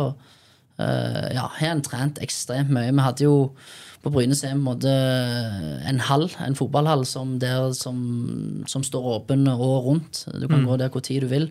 [0.83, 2.93] eh, ja, har han trent ekstremt mye.
[2.93, 3.37] Vi hadde jo
[4.07, 4.91] på Bryne så er en måte
[5.91, 7.97] en hall, en fotballhall, som, der, som,
[8.71, 10.21] som står åpen året rundt.
[10.31, 11.49] Du kan gå der hvor tid du vil.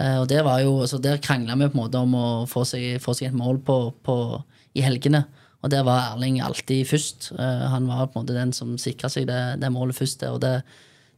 [0.00, 2.64] Uh, og der, var jo, altså der krangla vi på en måte om å få
[2.66, 4.16] seg, få seg et mål på, på,
[4.74, 5.22] i helgene.
[5.62, 7.28] Og der var Erling alltid først.
[7.36, 10.24] Uh, han var på en måte den som sikra seg det, det, målet først.
[10.32, 10.56] Og det,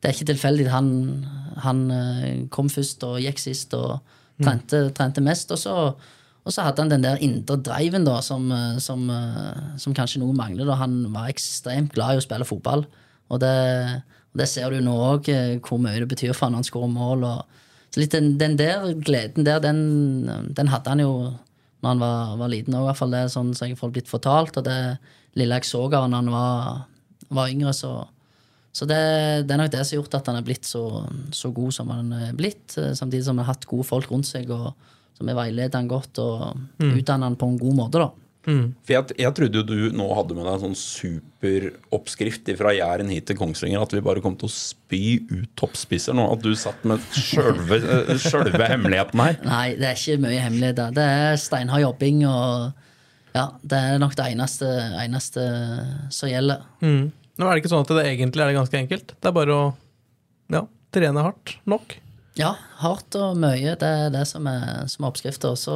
[0.03, 0.67] det er ikke tilfeldig.
[0.69, 0.91] Han,
[1.65, 4.03] han eh, kom først og gikk sist og
[4.43, 5.55] trente, trente mest.
[5.55, 5.77] Og så,
[6.45, 8.51] og så, hadde han den der indre driven da, som,
[8.85, 9.07] som,
[9.81, 10.69] som kanskje noe mangler.
[10.69, 10.77] Da.
[10.77, 12.85] Han var ekstremt glad i å spille fotball.
[13.33, 13.55] Og det,
[14.35, 15.31] og det ser du nå òg,
[15.65, 17.25] hvor mye det betyr for han når han skårer mål.
[17.31, 17.63] og
[17.95, 21.13] så litt den, den, der gleden der, den, den, hadde han jo
[21.85, 23.13] når han var, var liten òg, i hvert fall.
[23.15, 24.57] Det er sånn som jeg har blitt fortalt.
[24.59, 24.79] Og det
[25.39, 26.89] lille jeg så av da han var,
[27.39, 27.93] var yngre, så,
[28.75, 28.99] så det,
[29.47, 30.83] det, er nok det som har gjort at han er blitt så,
[31.31, 32.75] så, god som han er blitt.
[32.75, 34.73] Samtidig som han har hatt gode folk rundt seg, og
[35.15, 36.45] som vi veileder han godt og
[36.83, 36.93] mm.
[36.99, 38.03] utdanner han på en god måte.
[38.03, 38.11] da.
[38.45, 38.75] Mm.
[38.85, 43.13] For jeg, jeg, trodde jo du nå hadde med deg en sånn superoppskrift fra Jæren
[43.13, 43.85] hit til Kongsvinger.
[43.85, 46.27] At vi bare kom til å spy ut toppspisser nå.
[46.35, 47.81] At du satt med sjølve
[48.13, 49.39] eh, hemmeligheten her.
[49.47, 50.93] Nei, det er ikke mye hemmeligheter.
[50.97, 54.71] Det er steinhard jobbing, og ja, det er nok det eneste,
[55.03, 55.49] eneste
[56.15, 56.67] som gjelder.
[56.85, 57.09] Mm.
[57.35, 59.17] Nå er det ikke sånn at det egentlig er det ganske enkelt.
[59.17, 59.65] Det er bare å
[60.53, 61.97] ja, trene hardt nok.
[62.35, 63.77] Ja, hardt og mye.
[63.79, 65.53] Det er det som er, som er oppskrifta.
[65.59, 65.75] Så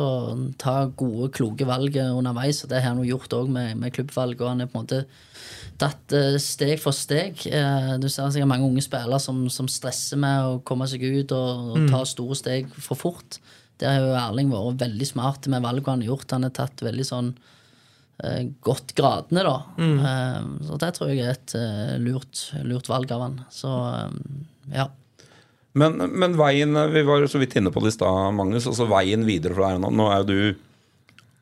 [0.59, 2.65] ta gode, kloke valg underveis.
[2.65, 4.41] Og det har han gjort òg med, med klubbvalg.
[4.43, 5.05] Og han er på en måte
[5.79, 7.45] tatt eh, steg for steg.
[7.47, 11.37] Eh, du ser sikkert mange unge spillere som, som, stresser med å komme seg ut
[11.37, 12.11] og, og ta mm.
[12.11, 13.39] store steg for fort.
[13.79, 16.35] Der har jo Erling vært veldig smart med valgene han har gjort.
[16.35, 19.59] Han har tatt veldig sånn uh, godt gradene, da.
[19.79, 20.57] Mm.
[20.67, 21.55] Så det tror jeg er et
[22.03, 23.45] lurt, lurt, valg av han.
[23.55, 23.71] Så
[24.75, 24.91] ja.
[25.79, 28.67] Men, men, veien Vi var så vidt inne på det i stad, Magnus.
[28.67, 29.93] altså Veien videre fra deg nå.
[29.95, 30.65] Nå er jo du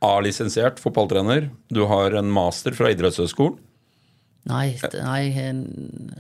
[0.07, 1.49] A-lisensiert fotballtrener.
[1.73, 3.57] Du har en master fra idrettshøgskolen.
[4.47, 5.63] Nei, nei en,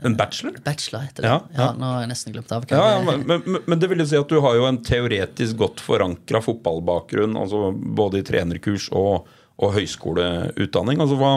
[0.02, 0.56] en, bachelor?
[0.64, 1.28] Bachelor heter det.
[1.30, 1.58] Ja, ja.
[1.60, 4.18] ja Nå har jeg nesten glemt av ja, men, men, men, det vil jo si
[4.18, 9.28] at du har jo en teoretisk godt forankra fotballbakgrunn, altså både i trenerkurs og,
[9.62, 11.04] og høyskoleutdanning.
[11.04, 11.36] Altså hva,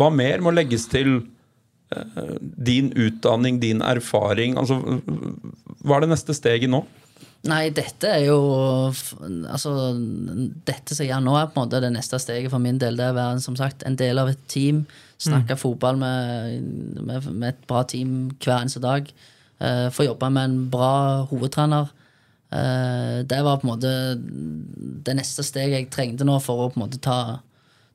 [0.00, 1.18] hva mer må legges til
[2.66, 4.80] din utdanning, din erfaring altså,
[5.86, 6.80] Hva er det neste steget nå?
[7.46, 8.38] Nei, dette er jo
[9.46, 9.72] Altså,
[10.66, 12.98] dette som jeg gjør nå, er på en måte det neste steget for min del.
[12.98, 14.84] Det er å være som sagt, en del av et team.
[15.22, 15.60] Snakke mm.
[15.60, 16.66] fotball med,
[17.00, 19.08] med, med, et bra team hver eneste dag.
[19.62, 20.92] Uh, få jobbe med en bra
[21.30, 21.92] hovedtrener.
[22.52, 23.92] Uh, det var på en måte
[25.06, 27.38] det neste steget jeg trengte nå for å på en måte ta,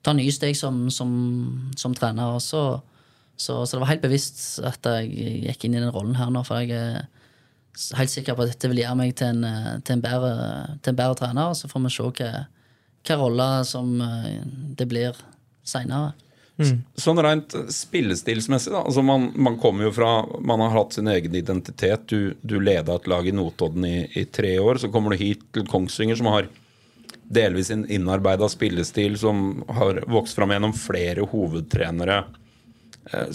[0.03, 1.11] ta nye steg som, som,
[1.77, 2.37] som trener.
[2.37, 2.63] Og så
[3.41, 5.09] så, så, det var helt bevisst at jeg
[5.47, 7.05] gikk inn i den rollen her nå, for jeg er
[7.97, 10.33] helt sikker på at dette vil gjøre meg til en, til en, bedre,
[10.83, 11.53] til en bedre, trener.
[11.53, 12.31] Og så får vi se hva,
[13.07, 14.41] hva rolle som eh,
[14.77, 15.17] det blir
[15.65, 16.11] seinere.
[16.61, 16.81] Mm.
[16.99, 18.83] Sånn rent spillestilsmessig, da.
[18.85, 20.09] Altså man, man, kommer jo fra
[20.45, 22.03] Man har hatt sin egen identitet.
[22.11, 24.83] Du, du leda et lag i Notodden i, i, tre år.
[24.83, 26.51] Så kommer du hit til Kongsvinger, som har
[27.31, 32.40] delvis en innarbeida spillestil som har vokst fram gjennom flere hovedtrenere Eh,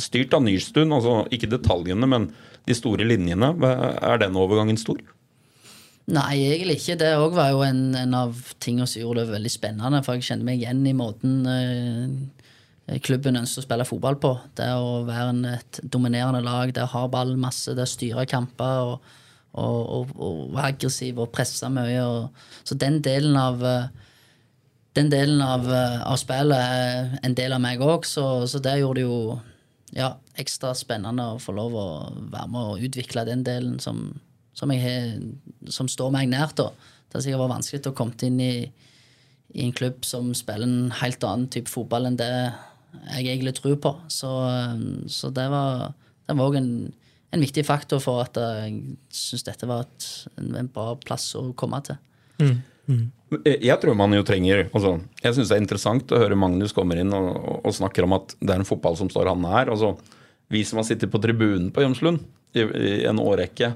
[0.00, 2.30] styrt av Nystuen, altså ikke detaljene, men
[2.66, 3.52] de store linjene.
[3.66, 5.00] Er den overgangen stor?
[6.06, 6.98] Nei, egentlig ikke.
[7.00, 10.02] Det òg var jo en, en, av tingene som gjorde det veldig spennende.
[10.06, 14.32] For jeg kjenner meg igjen i måten eh, klubben ønsker å spille fotball på.
[14.58, 18.26] Det å være en, et dominerende lag, det å ha ball masse, det å styre
[18.30, 19.12] kamper og,
[19.58, 22.06] og, og, og være aggressiv og presse mye.
[22.62, 23.90] så den delen av eh,
[24.96, 28.78] den delen av, eh, av spillet er en del av meg òg, så, så det
[28.78, 29.18] gjorde det jo
[29.94, 31.86] ja, ekstra spennende å få lov å
[32.32, 34.08] være med og utvikle den delen som,
[34.56, 34.96] som, he,
[35.70, 36.58] som står meg nært.
[36.58, 36.72] da.
[37.06, 38.52] Det har sikkert vært vanskelig å komme inn i,
[39.54, 43.76] i, en klubb som spiller en helt annen type fotball enn det jeg egentlig tror
[43.82, 43.92] på.
[44.12, 44.30] Så,
[45.12, 45.92] så det var
[46.32, 46.70] òg en,
[47.30, 50.08] en, viktig faktor for at jeg syns dette var et,
[50.40, 52.00] en, bra plass å komme til.
[52.42, 52.58] Mm.
[52.86, 53.06] Mm.
[53.42, 57.00] Jeg tror man jo trenger altså, Jeg syns det er interessant å høre Magnus kommer
[57.00, 59.72] inn og, og, snakker om at det er en fotball som står han nær.
[59.74, 59.96] Altså,
[60.52, 62.22] vi som har sittet på tribunen på Jomslund
[62.54, 63.72] i, i, en årrekke,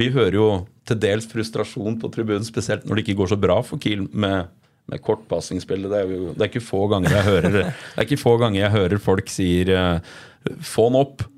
[0.00, 0.48] vi hører jo
[0.88, 4.48] til dels frustrasjon på tribunen, spesielt når det ikke går så bra for Kiel med,
[4.90, 5.92] med kortpassingsspillet.
[5.92, 8.74] Det, er det er ikke få ganger jeg hører, det er ikke få ganger jeg
[8.78, 10.18] hører folk sier uh,
[10.64, 11.28] 'få den opp'.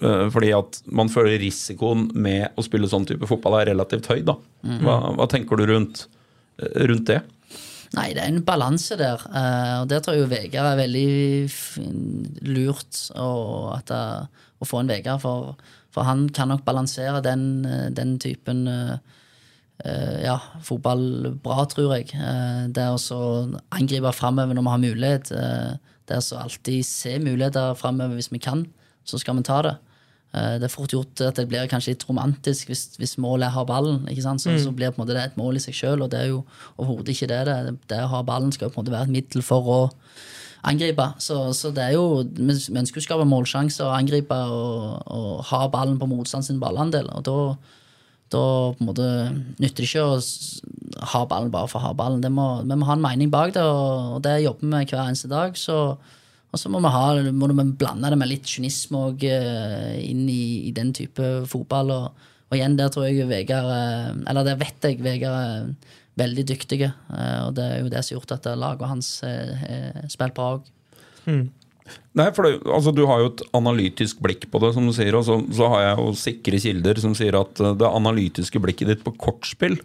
[0.00, 4.20] Uh, fordi at man føler risikoen med å spille sånn type fotball er relativt høy.
[4.24, 4.36] da.
[4.84, 6.06] Hva, hva tenker du rundt?
[6.90, 7.20] Rundt det?
[7.96, 9.22] Nei, det er en balanse der.
[9.26, 11.06] Uh, og der tror jeg jo Vegard er veldig
[12.46, 13.30] lurt å,
[13.74, 15.22] at, å få en Vegard.
[15.24, 15.56] For,
[15.90, 17.64] for, han kan nok balansere den,
[17.96, 18.66] den typen
[19.80, 22.12] ja, fotball bra, tror jeg.
[22.76, 23.28] Det å
[23.72, 25.30] angripe framover når vi har mulighet.
[26.04, 28.66] det å alltid se muligheter framover hvis vi kan,
[29.08, 29.78] så skal vi ta det.
[30.32, 33.54] Eh, det er fort gjort at det blir kanskje litt romantisk hvis, hvis målet er
[33.54, 34.02] å ha ballen.
[34.10, 34.42] ikke sant?
[34.42, 36.42] Så, så blir det et mål i seg sjøl, og det er jo
[36.76, 37.40] overhodet ikke det.
[37.48, 37.78] det.
[37.92, 39.80] Det å ha ballen skal jo på en måte være et middel for å
[40.66, 41.06] angripe.
[41.18, 45.66] Så, så det er jo, vi ønsker å skape målsjanser og angripe og, og ha
[45.72, 47.08] ballen på motstand sin ballandel.
[47.16, 47.36] Og da,
[48.34, 48.44] da
[48.76, 49.08] på en måte
[49.62, 52.22] nytter det ikke å ha ballen bare for å ha ballen.
[52.24, 54.92] Det må, vi må ha en mening bak det, og, og det jobber vi med
[54.92, 55.56] hver eneste dag.
[55.58, 55.80] Så,
[56.50, 60.24] og så må vi, ha, må vi blande det med litt kynisme og, eh, inn
[60.26, 61.92] i, i den type fotball.
[61.94, 66.44] Og, og igjen, der tror jeg Vegard eh, Eller der vet jeg Vegard er veldig
[66.50, 66.90] dyktige.
[67.14, 69.12] eh, Og det er jo det som har gjort at laget hans
[70.10, 70.66] spiller bra òg.
[72.18, 75.14] Nei, for det, altså, Du har jo et analytisk blikk på det, som du sier,
[75.18, 79.06] og så, så har jeg jo sikre kilder som sier at det analytiske blikket ditt
[79.06, 79.78] på kortspill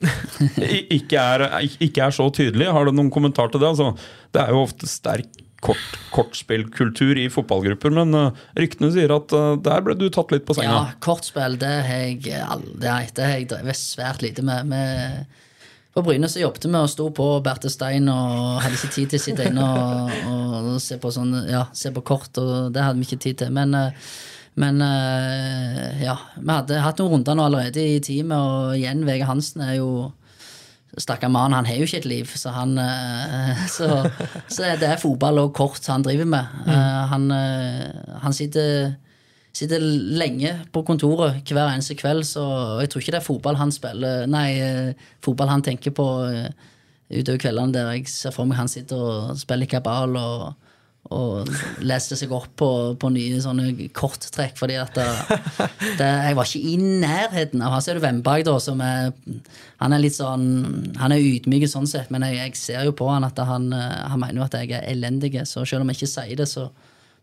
[0.96, 1.42] ikke er,
[1.82, 2.70] ikke er så tydelig.
[2.72, 3.68] Har du noen kommentar til det?
[3.68, 3.90] Altså,
[4.32, 5.28] det er jo ofte sterk
[5.64, 10.46] kort, kortspillkultur i fotballgrupper, men uh, ryktene sier at eh, der ble du tatt litt
[10.48, 10.72] på senga.
[10.72, 14.72] Ja, kortspill det har jeg aldri jeg drevet svært lite med.
[14.72, 15.28] med
[15.90, 19.18] på Bryne så jobbet vi og sto på Berthe Stein og hadde ikke tid til
[19.18, 23.00] å sitte inne og, og se, på sånn, ja, se på kort, og det hadde
[23.00, 23.50] vi ikke tid til.
[23.56, 24.12] Men, eh,
[24.60, 29.28] men eh, ja, vi hadde hatt noen runder nå allerede i teamet, og igjen, Vege
[29.28, 29.90] Hansen er jo
[30.98, 33.86] Stakkar mann, han har jo ikke et liv, så han eh, Så,
[34.50, 36.56] så det er fotball og kort han driver med.
[36.66, 36.72] Mm.
[37.12, 38.96] Han, eh, han sitter
[39.50, 42.42] Sitter lenge på kontoret hver eneste kveld, så
[42.80, 46.52] jeg tror ikke det er fotball han spiller Nei, eh, fotball han tenker på eh,
[47.10, 50.44] utover kveldene der jeg ser for meg han sitter og spiller kabal og,
[51.10, 51.48] og
[51.82, 52.68] leste seg opp på,
[53.00, 55.06] på nye sånne korttrekk, fordi at det,
[55.98, 57.82] det, jeg var ikke i nærheten av han.
[57.82, 59.10] ser du Vemberg, da, som er
[59.80, 60.44] Han er litt sånn
[61.00, 63.98] Han er ydmyk sånn sett, men jeg, jeg ser jo på han at han, eh,
[64.12, 66.68] han mener jo at jeg er elendig, så selv om jeg ikke sier det, så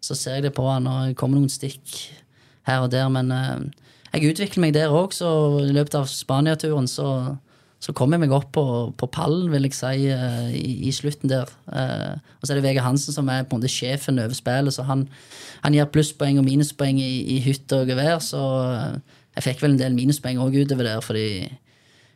[0.04, 1.98] så ser jeg det på han, og det kommer noen stikk
[2.68, 3.08] her og der.
[3.14, 3.68] Men eh,
[4.14, 5.30] jeg utvikler meg der òg, så
[5.64, 7.10] i løpet av Spania-turen så,
[7.78, 8.64] så kom jeg meg opp på,
[8.98, 11.52] på pallen, vil jeg si, eh, i, i slutten der.
[11.70, 14.74] Eh, og så er det Vegard Hansen som er på en måte sjefen over spillet,
[14.74, 15.06] så han,
[15.62, 19.76] han gir plusspoeng og minuspoeng i, i hytte og gevær, så eh, jeg fikk vel
[19.76, 21.30] en del minuspoeng òg utover der, fordi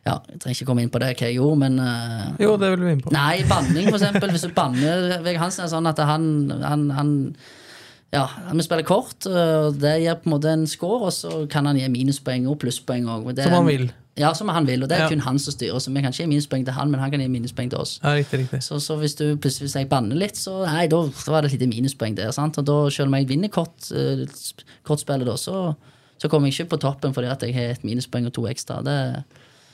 [0.02, 2.72] ja, Jeg trenger ikke komme inn på det, hva jeg gjorde, men uh, Jo, det
[2.72, 3.12] vil vi inn på.
[3.14, 4.32] Nei, banning, for eksempel.
[4.34, 6.24] Hvis du banner Vegard Hansen, er sånn at han,
[6.58, 7.12] han, han
[8.10, 11.70] ja, vi spiller kort, og det gir på en måte en score, og så kan
[11.70, 13.30] han gi minuspoeng og plusspoeng òg.
[13.38, 13.86] Som han vil.
[14.18, 15.08] Ja, som han vil, og det er Ja.
[15.08, 15.78] kun han som styrer.
[15.80, 17.98] Så vi kan ikke gi minuspoeng til han, men han kan gi minuspoeng til oss.
[18.02, 18.62] Ja, riktig, riktig.
[18.62, 21.52] Så, så hvis du plutselig hvis jeg banner litt, så nei, da, da var det
[21.52, 22.30] et lite minuspoeng der.
[22.30, 22.58] sant?
[22.58, 24.26] Og da, selv om jeg vinner kort, eh,
[24.84, 25.74] kortspillet, da, så,
[26.20, 28.82] så kommer jeg ikke på toppen fordi at jeg har et minuspoeng og to ekstra.
[28.84, 29.24] Det,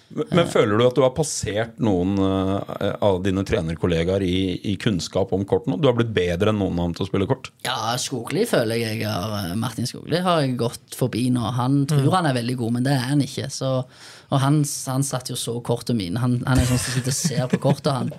[0.08, 4.38] Men, føler du at du har passert noen eh, av dine trenerkollegaer i,
[4.72, 5.76] i kunnskap om kort nå?
[5.76, 7.50] Du har blitt bedre enn noen av dem til å spille kort?
[7.66, 11.44] Ja, Skogli føler jeg har Martin Skogli har jeg gått forbi nå.
[11.58, 13.50] Han tror han er veldig god, men det er han ikke.
[13.52, 13.74] Så,
[14.32, 16.20] og han, han satt jo så kortet mine.
[16.24, 18.12] Han, han er sånn som sitter og ser på kortet, han.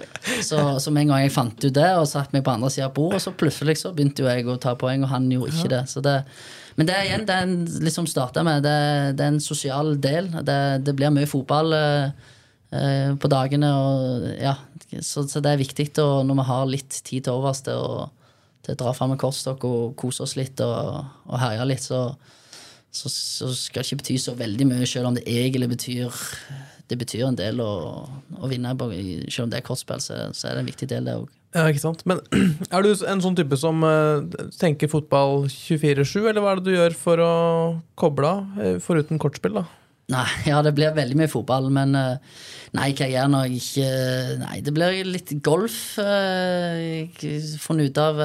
[0.46, 2.92] Så, så med en gang jeg fant ut det og satt meg på andre sida
[2.92, 5.74] av bordet, så plutselig så begynte jo jeg å ta poeng, og han gjorde ikke
[5.74, 5.86] det.
[5.90, 6.20] Så det
[6.80, 8.76] men det er igjen, det er en, liksom starta med, det,
[9.20, 10.30] det er en sosial del.
[10.48, 12.30] Det, det blir mye fotball eh,
[12.72, 13.72] eh, på dagene.
[13.76, 14.54] Og, ja,
[15.04, 18.08] så, så det er viktig å, når vi har litt tid til overs til å,
[18.64, 22.06] til å dra fram en kortstokk og kose oss litt og, og herje litt, så,
[22.88, 26.24] så, så skal det ikke bety så veldig mye, selv om det egentlig betyr
[26.90, 27.74] det betyr en del å,
[28.40, 28.72] å vinne,
[29.28, 31.28] selv om det er kortspill, så, så er det en viktig del, det òg.
[31.56, 32.04] Ja, ikke sant?
[32.10, 32.22] Men
[32.74, 36.76] er du en sånn type som eh, tenker fotball 24-7, eller hva er det du
[36.78, 37.34] gjør for å
[38.00, 39.66] koble av, eh, foruten kortspill, da?
[40.14, 42.40] Nei, ja, det blir veldig mye fotball, men eh,
[42.78, 45.78] Nei, hva jeg gjør når jeg ikke Nei, det blir litt golf.
[45.98, 48.20] Jeg funnet ut av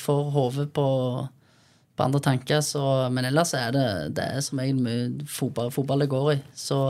[0.00, 0.86] Får hodet på,
[1.94, 2.82] på andre tanker, så
[3.14, 3.86] Men ellers er det,
[4.18, 6.36] det er som regel mye fotball, fotball det går i.
[6.58, 6.80] Så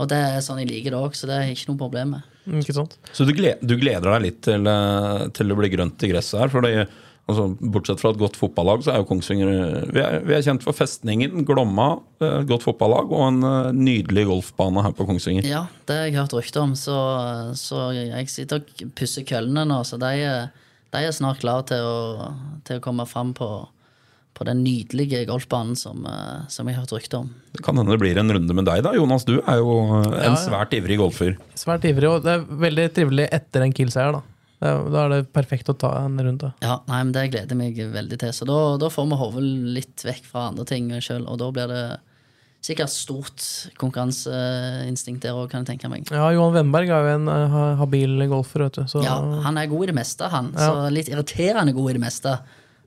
[0.00, 2.28] Og det er sånn jeg liker det òg, så det er ikke noe problem med.
[2.48, 2.94] Mm, Ikke sant?
[3.12, 6.40] Så du gleder, du gleder deg litt til, eh, til det blir grønt i gresset
[6.40, 6.48] her?
[6.54, 6.70] Fordi,
[7.30, 9.50] altså, bortsett fra et godt fotballag, så er jo Kongsvinger
[9.92, 11.90] Vi er, vi er kjent for festningen, Glomma,
[12.22, 15.44] eh, et godt fotballag, og en eh, nydelig golfbane her på Kongsvinger.
[15.46, 16.96] Ja, det har jeg hørt rykter om, så,
[17.60, 20.48] så jeg sitter og pusser køllene nå, så de, er-
[20.90, 21.84] de er snart klare til
[22.66, 23.46] til å komme fram på,
[24.40, 27.28] på den nydelige golfbanen som, eh, som jeg har hørt rykter om.
[27.52, 28.94] Det kan hende det blir en runde med deg, da.
[28.96, 30.34] Jonas, du er jo en ja.
[30.40, 31.36] svært ivrig golfer.
[31.60, 34.24] Svært ivrig, og det er veldig trivelig etter en Kiel-seier, da.
[34.60, 36.52] Da er det perfekt å ta en runde.
[36.60, 38.32] Ja, nei, men Det gleder jeg meg veldig til.
[38.36, 39.44] Så da, da får vi hodet
[39.76, 41.84] litt vekk fra andre ting sjøl, og da blir det
[42.64, 43.44] sikkert stort
[43.80, 46.08] konkurranseinstinkt der òg, kan jeg tenke meg.
[46.12, 48.84] Ja, Johan Wemberg er jo en eh, habil golfer, vet du.
[48.88, 49.16] Så Ja,
[49.46, 50.52] Han er god i det meste, han.
[50.52, 50.68] Ja.
[50.68, 52.36] Så litt irriterende god i det meste.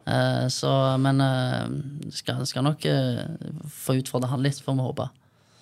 [0.05, 3.23] Eh, så, men eh, skal, skal nok eh,
[3.71, 5.09] få utfordre han litt, får vi håpe.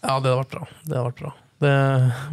[0.01, 0.67] Ja, det hadde vært bra.
[0.81, 1.33] Det hadde vært bra.
[1.61, 1.71] Det,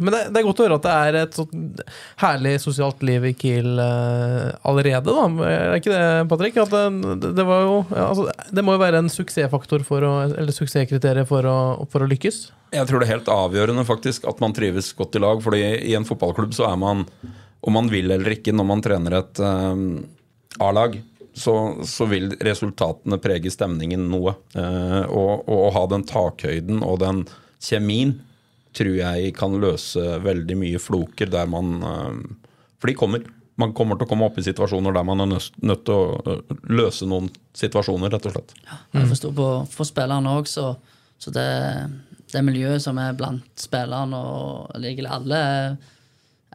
[0.01, 1.81] men det, det er godt å høre at det er et sånt
[2.17, 5.27] herlig sosialt liv i Kiel uh, allerede, da.
[5.45, 6.57] Er ikke det, Patrick?
[6.57, 8.25] At det, det, var jo, ja, altså,
[8.57, 11.59] det må jo være en suksessfaktor for å, eller suksesskriterium for å,
[11.93, 12.41] for å lykkes?
[12.73, 15.45] Jeg tror det er helt avgjørende faktisk at man trives godt i lag.
[15.45, 17.05] fordi i en fotballklubb så er man,
[17.61, 19.85] om man vil eller ikke, når man trener et um,
[20.57, 20.97] A-lag,
[21.39, 21.55] så,
[21.87, 24.35] så, vil resultatene prege stemningen noe.
[24.53, 27.23] Og, og, å ha den takhøyden og den
[27.63, 28.17] kjemien
[28.77, 32.19] tror jeg kan løse veldig mye floker der man eh,
[32.79, 33.25] For de kommer.
[33.59, 36.53] Man kommer til å komme opp i situasjoner der man er nødt til å eh,
[36.71, 37.27] løse noen
[37.57, 38.55] situasjoner, rett og slett.
[38.63, 40.71] Ja, jeg forstår på, for spillerne òg, så,
[41.19, 41.49] så det,
[42.31, 45.41] det, miljøet som er blant spillerne og egentlig alle,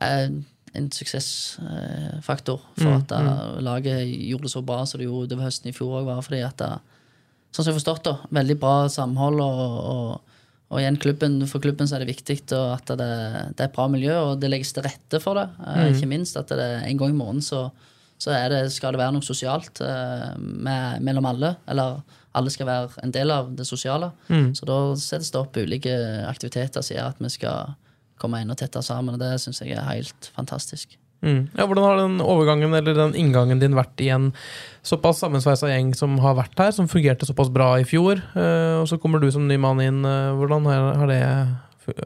[0.01, 0.33] er
[0.75, 3.63] en suksessfaktor for mm, at mm.
[3.67, 6.45] laget gjorde det så bra som det gjorde utover høsten i fjor òg, var fordi
[6.47, 6.75] at det,
[7.55, 9.61] Sånn som jeg forstått det, veldig bra samhold og,
[9.95, 10.35] og
[10.75, 13.87] og igjen, klubben, For klubben så er det viktig at det, det, er et bra
[13.91, 15.47] miljø, og det legges til rette for det.
[15.61, 15.89] Eh, mm.
[15.93, 17.69] Ikke minst at det, en gang i måneden så,
[18.19, 21.53] så det, skal det være noe sosialt eh, med, mellom alle.
[21.71, 22.01] Eller
[22.35, 24.11] alle skal være en del av det sosiale.
[24.27, 24.51] Mm.
[24.59, 25.95] Så da settes det opp ulike
[26.27, 27.77] aktiviteter som gjør at vi skal
[28.25, 29.15] komme enda tettere sammen.
[29.15, 30.97] Og det syns jeg er helt fantastisk.
[31.25, 31.49] Mm.
[31.57, 34.29] Ja, hvordan har den overgangen eller den inngangen din vært i en
[34.85, 38.89] såpass sammensveisa gjeng som har vært her, som fungerte såpass bra i fjor, uh, og
[38.91, 40.03] så kommer du som ny mann inn.
[40.05, 41.23] Uh, hvordan har, det,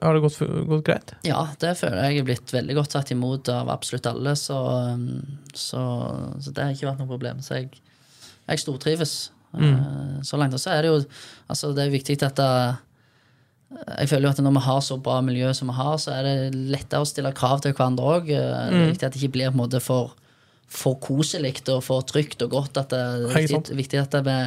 [0.04, 0.38] har det gått,
[0.70, 1.16] gått, greit?
[1.26, 4.60] Ja, det føler jeg er blitt veldig godt tatt imot av absolutt alle, så,
[4.94, 5.08] um,
[5.50, 5.82] så,
[6.38, 7.42] så det har ikke vært noe problem.
[7.42, 7.82] Så jeg,
[8.46, 9.18] jeg stortrives.
[9.48, 9.64] Mm.
[9.66, 10.54] Uh, så langt.
[10.54, 10.98] Og så er det jo
[11.48, 12.52] altså det er viktig at det,
[13.68, 16.24] jeg føler jo at når vi har så bra miljø som vi har, så er
[16.24, 18.30] det lettere å stille krav til hverandre òg.
[18.32, 18.84] Eh, mm.
[18.94, 20.14] Viktig at det ikke blir på en måte for,
[20.72, 22.80] for koselig og for trygt og godt.
[22.80, 24.38] At det, er viktig, viktig at det,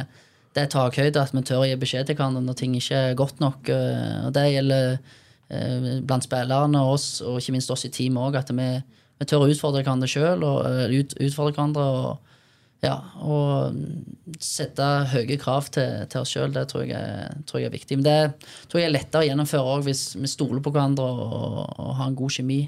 [0.56, 3.18] det er takhøyde, at vi tør å gi beskjed til hverandre når ting ikke er
[3.18, 3.70] godt nok.
[3.70, 8.26] Eh, og Det gjelder eh, blant spillerne og oss, og ikke minst oss i teamet
[8.26, 8.42] òg.
[8.42, 8.68] At vi,
[9.22, 11.86] vi, tør å utfordre hverandre sjøl og ut, utfordre hverandre.
[11.86, 12.31] og
[12.82, 13.76] ja, og
[14.42, 17.98] sette høye krav til, til oss sjøl, det tror jeg, tror jeg, er viktig.
[18.00, 21.60] Men det tror jeg er lettere å gjennomføre òg hvis vi stoler på hverandre og,
[21.78, 22.62] og har en god kjemi.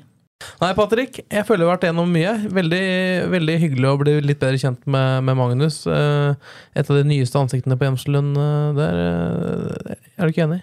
[0.61, 2.33] Nei, Patrick, jeg føler vi har vært gjennom mye.
[2.53, 2.85] Veldig,
[3.33, 5.83] veldig hyggelig å bli litt bedre kjent med, med Magnus.
[5.91, 9.01] Eh, et av de nyeste ansiktene på Hjemslund eh, der.
[9.05, 10.61] Eh, er du ikke enig?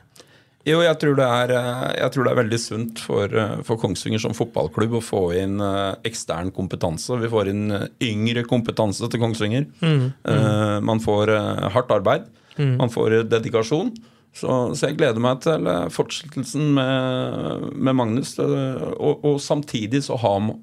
[0.68, 1.51] Jo, jeg tror det er,
[1.97, 5.57] jeg tror det er veldig sunt for, eh, for, Kongsvinger som fotballklubb å få inn
[5.64, 7.18] eh, ekstern kompetanse.
[7.18, 7.66] Vi får inn
[8.05, 9.66] yngre kompetanse til Kongsvinger.
[9.82, 10.86] Mm, mm.
[10.86, 11.34] Man får
[11.74, 12.30] hardt arbeid.
[12.59, 12.76] Mm.
[12.78, 13.93] Man får dedikasjon.
[14.32, 14.47] Så,
[14.78, 18.38] så, jeg gleder meg til fortsettelsen med, med Magnus.
[18.39, 20.53] Og, og, samtidig så har,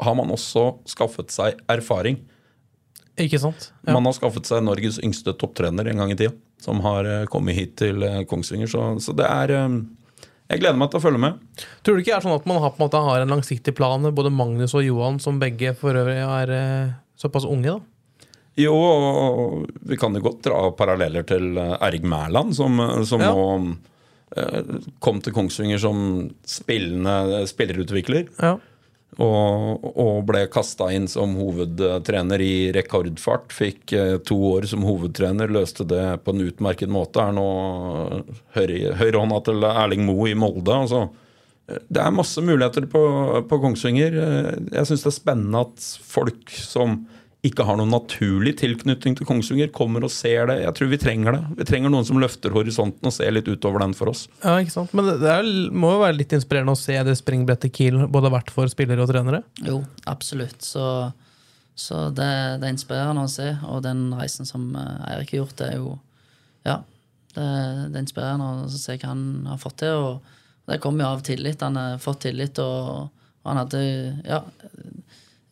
[0.00, 2.22] har man også skaffet seg erfaring.
[3.18, 3.72] Ikke sant?
[3.82, 3.96] Ja.
[3.96, 7.56] Man har skaffet seg Norges yngste topptrener en gang i tida, som har eh, kommet
[7.56, 8.70] hit til eh, Kongsvinger.
[8.70, 9.68] Så, så, det er eh,
[10.48, 11.44] Jeg gleder meg til å følge med.
[11.84, 14.32] Tror du ikke det er sånn at man har, en, har en langsiktig plan, både
[14.34, 16.54] Magnus og Johan, som begge for øvrig er
[17.18, 17.76] såpass unge?
[17.76, 18.24] da?
[18.58, 23.28] Jo, og vi kan jo godt dra paralleller til Erg Mæland, som, som ja.
[23.30, 26.00] nå kom til Kongsvinger som
[26.42, 28.26] spillende spillerutvikler.
[28.42, 28.56] Ja.
[29.16, 33.54] Og, og ble kasta inn som hovedtrener i rekordfart.
[33.56, 37.24] Fikk eh, to år som hovedtrener, løste det på en utmerket måte.
[37.24, 37.46] Er nå
[38.54, 40.76] høyrehånda til Erling Moe i Molde.
[40.84, 41.06] Altså,
[41.66, 43.02] eh, det er masse muligheter på,
[43.48, 44.20] på Kongsvinger.
[44.26, 47.00] Eh, jeg syns det er spennende at folk som
[47.46, 50.56] ikke har noen naturlig tilknytning til Kongsvinger, kommer og ser det.
[50.64, 51.42] Jeg tror vi trenger det.
[51.60, 54.24] Vi trenger noen som løfter horisonten og ser litt utover den for oss.
[54.42, 54.94] Ja, ikke sant?
[54.96, 58.40] Men det er, må jo være litt inspirerende å se det springbrettet Kiel både har
[58.40, 59.44] vært for spillere og trenere?
[59.62, 59.78] Jo,
[60.10, 60.66] absolutt.
[60.66, 60.82] Så,
[61.78, 62.26] så det,
[62.58, 63.52] det, er inspirerende å se.
[63.70, 65.94] Og den reisen som eh, Eirik har gjort, det er jo
[66.66, 66.80] Ja,
[67.36, 69.94] det, det er inspirerende å se hva han har fått til.
[69.94, 71.62] Og det kommer jo av tillit.
[71.62, 73.14] Han har fått tillit, og,
[73.44, 73.84] og han hadde
[74.26, 74.42] Ja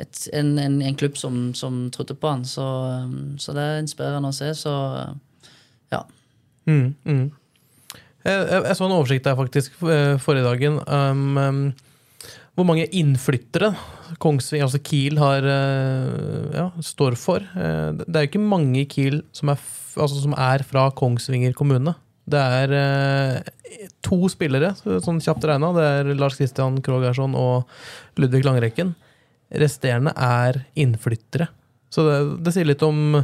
[0.03, 2.45] et, en, en, en, klubb som, som, trodde på han.
[2.45, 2.65] Så,
[3.07, 4.53] um, så, det er inspirerende å se.
[4.59, 4.75] Så
[5.93, 6.03] ja.
[6.69, 7.27] Mm, mm.
[8.27, 10.81] Jeg, jeg, jeg, så en oversikt der faktisk eh, forrige dagen.
[10.91, 11.67] Um, um,
[12.57, 13.75] hvor mange innflyttere
[14.23, 17.45] Kongsving, altså Kiel, har, uh, ja, står for.
[17.57, 19.63] Uh, det er jo ikke mange i Kiel som er,
[19.95, 21.95] altså, som er fra Kongsvinger kommune.
[22.27, 24.73] Det er uh, to spillere,
[25.05, 25.73] sånn kjapt regna.
[25.77, 27.69] Det er Lars Christian Krogh og
[28.19, 28.95] Ludvig Langrekken.
[29.51, 31.49] Resterende er innflyttere.
[31.93, 33.21] Så det, det sier litt om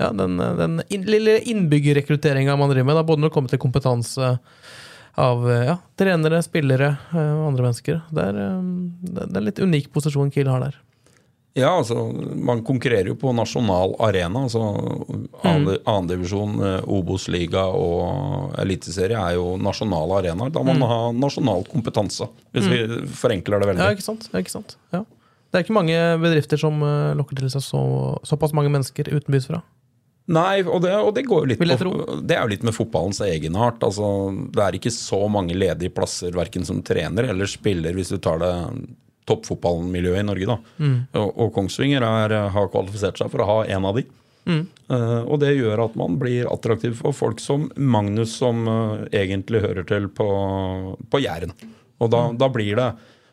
[0.00, 3.62] ja, den, den inn, lille innbyggerrekrutteringa man driver med, da, både når det kommer til
[3.62, 4.32] kompetanse
[5.16, 8.02] av ja, trenere, spillere og andre mennesker.
[8.12, 8.40] Det er,
[9.06, 10.76] det er en litt unik posisjon Kiel har der.
[11.56, 14.42] Ja, altså man konkurrerer jo på nasjonal arena.
[14.44, 14.60] altså
[15.40, 16.88] Annendivisjon, mm.
[16.92, 20.52] Obos-liga og eliteserie er jo nasjonale arenaer.
[20.52, 20.90] Da må man mm.
[20.90, 22.74] ha nasjonal kompetanse, hvis mm.
[22.74, 23.86] vi forenkler det veldig.
[23.86, 24.28] Ja, ikke sant.
[24.34, 24.76] Ja, ikke sant?
[24.92, 25.00] Ja.
[25.50, 26.82] Det er ikke mange bedrifter som
[27.16, 27.80] lokker til seg så,
[28.26, 29.62] såpass mange mennesker utenbys fra.
[30.26, 31.90] Nei, og det, og det, går jo litt på,
[32.26, 33.78] det er jo litt med fotballens egenart.
[33.86, 34.08] Altså,
[34.50, 38.42] det er ikke så mange ledige plasser verken som trener eller spiller, hvis du tar
[38.42, 38.52] det
[39.30, 40.48] toppfotballmiljøet i Norge.
[40.50, 40.58] da.
[40.82, 40.96] Mm.
[41.20, 44.06] Og, og, Kongsvinger er, har kvalifisert seg for å ha en av de.
[44.46, 44.62] Mm.
[44.90, 49.62] Uh, og det gjør at man blir attraktiv for folk som Magnus, som uh, egentlig
[49.64, 50.28] hører til på,
[51.10, 51.54] på Jæren.
[52.02, 52.38] Og da, mm.
[52.42, 52.90] da, blir det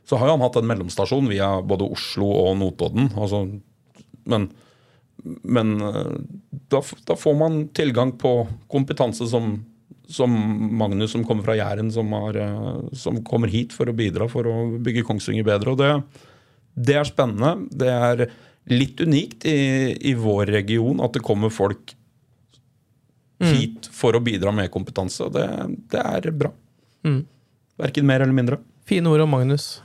[0.07, 3.11] Så har jo han hatt en mellomstasjon via både Oslo og Notodden.
[3.15, 3.45] Altså,
[4.29, 4.51] men
[5.23, 6.17] men uh,
[6.73, 8.41] da, da, får man tilgang på
[8.71, 9.61] kompetanse som
[10.13, 10.33] som
[10.77, 12.37] Magnus som kommer fra Jæren, som, har,
[12.91, 15.73] som, kommer hit for å bidra for å bygge Kongsvinger bedre.
[15.73, 15.91] og det,
[16.75, 17.53] det er spennende.
[17.71, 18.25] Det er
[18.71, 21.95] litt unikt i, i, vår region at det kommer folk
[23.43, 23.49] mm.
[23.49, 25.27] hit for å bidra med kompetanse.
[25.33, 25.47] Det,
[25.91, 26.51] det er bra.
[27.07, 27.23] Mm.
[27.81, 28.61] Verken mer eller mindre.
[28.87, 29.77] Fine ord om Magnus.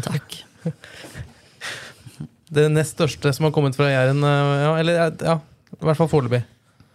[0.00, 0.38] Takk.
[2.56, 4.22] det nest største som har kommet fra Jæren?
[4.24, 5.36] Eh, ja, eller ja,
[5.76, 6.42] i hvert fall foreløpig.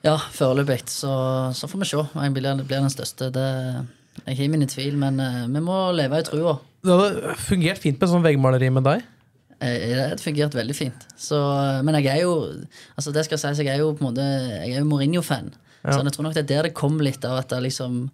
[0.06, 0.84] Ja, foreløpig.
[0.92, 1.12] Så,
[1.58, 3.30] så, får vi se om jeg blir, blir den største.
[3.34, 3.46] Det,
[4.24, 6.58] jeg har mine tvil, men uh, vi må leve i trua.
[6.86, 9.06] Det hadde fungert fint med sånn veggmaleri med deg?
[9.58, 11.08] Eh, det fungert veldig fint.
[11.18, 11.40] Så,
[11.86, 12.36] men jeg er jo
[12.96, 15.50] altså det skal sies, jeg er jo på en måte Jeg er jo Mourinho-fan.
[15.82, 15.96] Ja.
[15.96, 18.08] Så jeg tror nok det er der det kom litt av at jeg liksom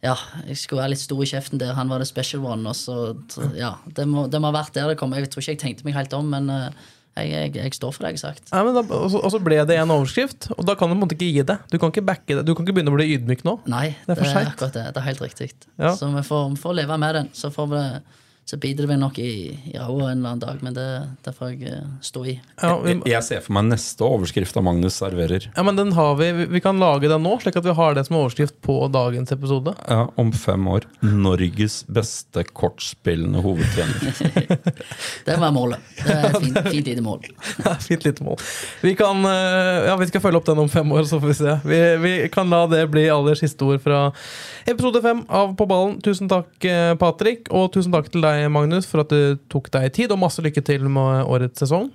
[0.00, 0.14] ja,
[0.48, 2.64] jeg skulle være litt stor i kjeften der han var the special one.
[2.70, 3.12] Og så,
[3.56, 5.12] ja, det må, det må ha vært der det kom.
[5.16, 6.70] Jeg tror ikke jeg tenkte meg helt om, men uh,
[7.18, 8.48] jeg, jeg, jeg, står for det jeg har sagt.
[8.48, 11.18] Ja, da, og, så, ble det en overskrift, og da kan du på en måte
[11.18, 11.58] ikke gi det.
[11.72, 12.46] Du kan ikke backe det.
[12.48, 13.58] Du kan ikke begynne å bli ydmyk nå.
[13.68, 14.86] Nei, det er, det er akkurat det.
[14.94, 15.50] Det er helt riktig.
[15.76, 15.92] Ja.
[15.98, 17.30] Så vi får, vi får, leve med den.
[17.36, 17.84] Så får vi
[18.50, 20.84] så biter det meg nok i, i ræva en eller annen dag, men det,
[21.22, 22.32] det får jeg uh, stå i.
[22.58, 25.44] Ja, vi, jeg ser for meg neste overskrift av Magnus serverer.
[25.54, 26.32] Ja, men den har vi.
[26.50, 29.76] Vi kan lage den nå, slik at vi har det som overskrift på dagens episode.
[29.86, 30.88] Ja, Om fem år.
[30.98, 34.18] Norges beste kortspillende hovedtrener.
[35.28, 35.86] det må være målet.
[36.00, 37.30] Det er fint, fint lite mål.
[37.70, 38.42] Ja, fint lite mål.
[38.82, 41.38] Vi kan, eh, ja, vi skal følge opp den om fem år, så får vi
[41.38, 41.56] se.
[41.70, 44.08] Vi, vi kan la det bli aller siste ord fra
[44.66, 46.00] episode fem av På ballen.
[46.02, 49.90] Tusen takk, eh, Patrick, og tusen takk til deg Magnus, for at du tok deg
[49.96, 51.90] tid, og masse lykke til med årets sesong.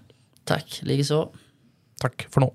[0.46, 0.82] Takk.
[0.86, 1.26] Likeså.
[2.04, 2.52] Takk for nå.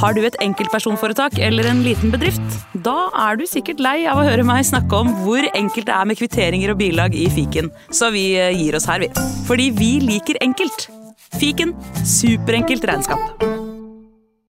[0.00, 2.56] Har du et enkeltpersonforetak eller en liten bedrift?
[2.86, 6.08] Da er du sikkert lei av å høre meg snakke om hvor enkelt det er
[6.10, 9.12] med kvitteringer og bilag i fiken, så vi eh, gir oss her, vi.
[9.46, 10.88] Fordi vi liker enkelt.
[11.38, 13.59] Fiken superenkelt regnskap.